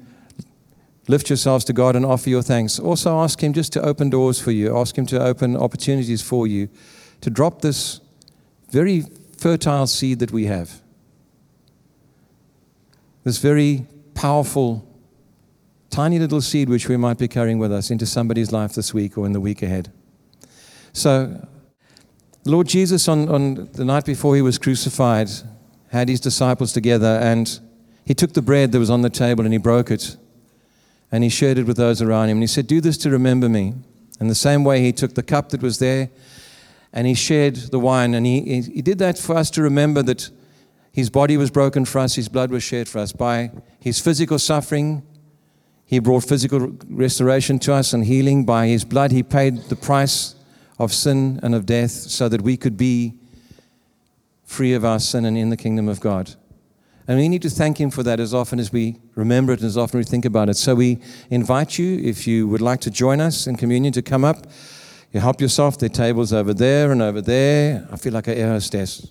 lift 1.08 1.30
yourselves 1.30 1.64
to 1.66 1.74
God 1.74 1.96
and 1.96 2.06
offer 2.06 2.30
your 2.30 2.42
thanks, 2.42 2.80
also 2.80 3.18
ask 3.20 3.42
Him 3.42 3.54
just 3.54 3.74
to 3.74 3.82
open 3.82 4.10
doors 4.10 4.40
for 4.40 4.52
you, 4.52 4.78
ask 4.78 4.98
Him 4.98 5.06
to 5.08 5.22
open 5.22 5.56
opportunities 5.56 6.22
for 6.22 6.48
you 6.48 6.70
to 7.22 7.30
drop 7.30 7.62
this 7.62 8.02
very 8.70 9.04
fertile 9.38 9.88
seed 9.88 10.20
that 10.20 10.32
we 10.32 10.46
have. 10.46 10.82
This 13.24 13.38
very 13.40 13.86
powerful, 14.14 14.88
tiny 15.90 16.20
little 16.20 16.42
seed 16.42 16.70
which 16.70 16.88
we 16.88 16.98
might 16.98 17.18
be 17.18 17.28
carrying 17.28 17.60
with 17.60 17.72
us 17.72 17.92
into 17.92 18.06
somebody's 18.06 18.52
life 18.52 18.74
this 18.74 18.94
week 18.94 19.18
or 19.18 19.26
in 19.26 19.34
the 19.34 19.42
week 19.42 19.62
ahead. 19.62 19.92
So, 20.94 21.48
Lord 22.46 22.68
Jesus, 22.68 23.08
on, 23.08 23.30
on 23.30 23.70
the 23.74 23.86
night 23.86 24.06
before 24.06 24.36
he 24.36 24.42
was 24.42 24.58
crucified, 24.58 25.30
had 25.90 26.10
his 26.10 26.20
disciples 26.20 26.74
together 26.74 27.20
and 27.22 27.60
he 28.06 28.14
took 28.14 28.34
the 28.34 28.42
bread 28.42 28.72
that 28.72 28.80
was 28.80 28.90
on 28.90 29.02
the 29.02 29.10
table 29.10 29.44
and 29.44 29.54
he 29.54 29.58
broke 29.58 29.92
it 29.92 30.16
and 31.12 31.24
he 31.24 31.30
shared 31.30 31.58
it 31.58 31.66
with 31.66 31.78
those 31.78 32.02
around 32.02 32.30
him. 32.30 32.38
And 32.38 32.44
he 32.44 32.48
said, 32.48 32.68
Do 32.68 32.82
this 32.82 32.98
to 33.00 33.10
remember 33.10 33.48
me. 33.50 33.74
In 34.20 34.28
the 34.28 34.36
same 34.36 34.64
way, 34.64 34.82
he 34.82 34.92
took 34.92 35.14
the 35.14 35.24
cup 35.24 35.50
that 35.50 35.62
was 35.62 35.80
there 35.80 36.10
and 36.94 37.08
he 37.08 37.14
shared 37.14 37.56
the 37.56 37.80
wine. 37.80 38.14
And 38.14 38.26
he, 38.26 38.62
he 38.62 38.82
did 38.82 38.98
that 39.00 39.18
for 39.18 39.36
us 39.36 39.50
to 39.52 39.62
remember 39.62 40.02
that 40.04 40.30
his 40.92 41.10
body 41.10 41.38
was 41.38 41.52
broken 41.52 41.86
for 41.86 42.00
us, 42.00 42.16
his 42.16 42.28
blood 42.28 42.50
was 42.50 42.64
shed 42.64 42.88
for 42.88 43.00
us. 43.00 43.12
By 43.12 43.52
his 43.80 44.00
physical 44.00 44.40
suffering, 44.40 45.04
he 45.86 46.00
brought 46.00 46.24
physical 46.24 46.76
restoration 46.90 47.60
to 47.60 47.74
us 47.74 47.94
and 47.94 48.04
healing. 48.04 48.46
By 48.46 48.68
his 48.68 48.84
blood, 48.84 49.12
he 49.12 49.24
paid 49.24 49.58
the 49.70 49.76
price 49.76 50.36
of 50.80 50.94
sin 50.94 51.40
and 51.44 51.54
of 51.54 51.66
death 51.66 51.92
so 51.92 52.28
that 52.30 52.42
we 52.42 52.58
could 52.58 52.78
be 52.78 53.14
free 54.44 54.74
of 54.74 54.84
our 54.84 55.00
sin 55.00 55.26
and 55.26 55.38
in 55.38 55.50
the 55.50 55.58
kingdom 55.58 55.88
of 55.88 56.00
God. 56.00 56.36
And 57.08 57.18
we 57.18 57.30
need 57.30 57.42
to 57.44 57.50
thank 57.50 57.80
Him 57.80 57.90
for 57.90 58.04
that 58.04 58.20
as 58.20 58.34
often 58.34 58.60
as 58.60 58.74
we 58.74 59.00
remember 59.16 59.54
it 59.54 59.60
and 59.60 59.68
as 59.68 59.78
often 59.78 60.00
as 60.00 60.08
we 60.08 60.10
think 60.10 60.26
about 60.26 60.50
it. 60.50 60.58
So 60.58 60.76
we 60.76 61.00
invite 61.30 61.80
you, 61.80 62.00
if 62.00 62.28
you 62.28 62.48
would 62.50 62.62
like 62.62 62.82
to 62.82 62.92
join 62.92 63.22
us 63.22 63.48
in 63.48 63.56
communion, 63.56 63.94
to 63.94 64.02
come 64.02 64.26
up. 64.26 64.46
You 65.14 65.22
help 65.22 65.40
yourself. 65.40 65.78
There 65.78 65.88
are 65.88 65.90
tables 65.90 66.34
over 66.34 66.54
there 66.54 66.92
and 66.92 67.02
over 67.02 67.22
there. 67.22 67.88
I 67.92 67.96
feel 67.96 68.12
like 68.12 68.28
an 68.28 68.38
air 68.38 68.50
hostess. 68.50 69.10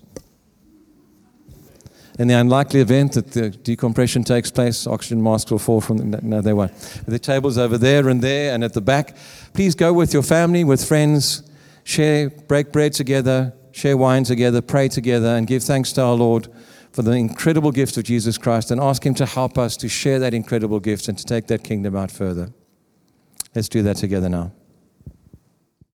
In 2.19 2.27
the 2.27 2.35
unlikely 2.35 2.81
event 2.81 3.13
that 3.13 3.31
the 3.31 3.49
decompression 3.49 4.23
takes 4.23 4.49
place, 4.49 4.87
oxygen 4.87 5.21
masks 5.21 5.51
will 5.51 5.59
fall 5.59 5.81
from 5.81 5.97
the, 5.97 6.21
no, 6.21 6.41
they 6.41 6.53
won't. 6.53 6.73
The 7.07 7.19
tables 7.19 7.57
over 7.57 7.77
there 7.77 8.09
and 8.09 8.21
there 8.21 8.53
and 8.53 8.63
at 8.63 8.73
the 8.73 8.81
back. 8.81 9.15
Please 9.53 9.75
go 9.75 9.93
with 9.93 10.13
your 10.13 10.23
family, 10.23 10.63
with 10.63 10.87
friends, 10.87 11.43
share, 11.83 12.29
break 12.29 12.71
bread 12.71 12.93
together, 12.93 13.53
share 13.71 13.97
wine 13.97 14.23
together, 14.23 14.61
pray 14.61 14.87
together, 14.87 15.27
and 15.27 15.45
give 15.45 15.63
thanks 15.63 15.91
to 15.93 16.01
our 16.01 16.15
Lord 16.15 16.47
for 16.97 17.03
the 17.03 17.11
incredible 17.11 17.71
gift 17.71 17.95
of 17.97 18.05
Jesus 18.05 18.39
Christ 18.39 18.71
and 18.71 18.81
ask 18.81 19.05
Him 19.05 19.13
to 19.13 19.25
help 19.27 19.59
us 19.59 19.77
to 19.77 19.87
share 19.87 20.17
that 20.17 20.33
incredible 20.33 20.79
gift 20.79 21.07
and 21.07 21.15
to 21.15 21.23
take 21.23 21.45
that 21.45 21.63
kingdom 21.63 21.95
out 21.95 22.09
further. 22.09 22.51
Let's 23.53 23.69
do 23.69 23.83
that 23.83 23.97
together 23.97 24.29
now. 24.29 24.51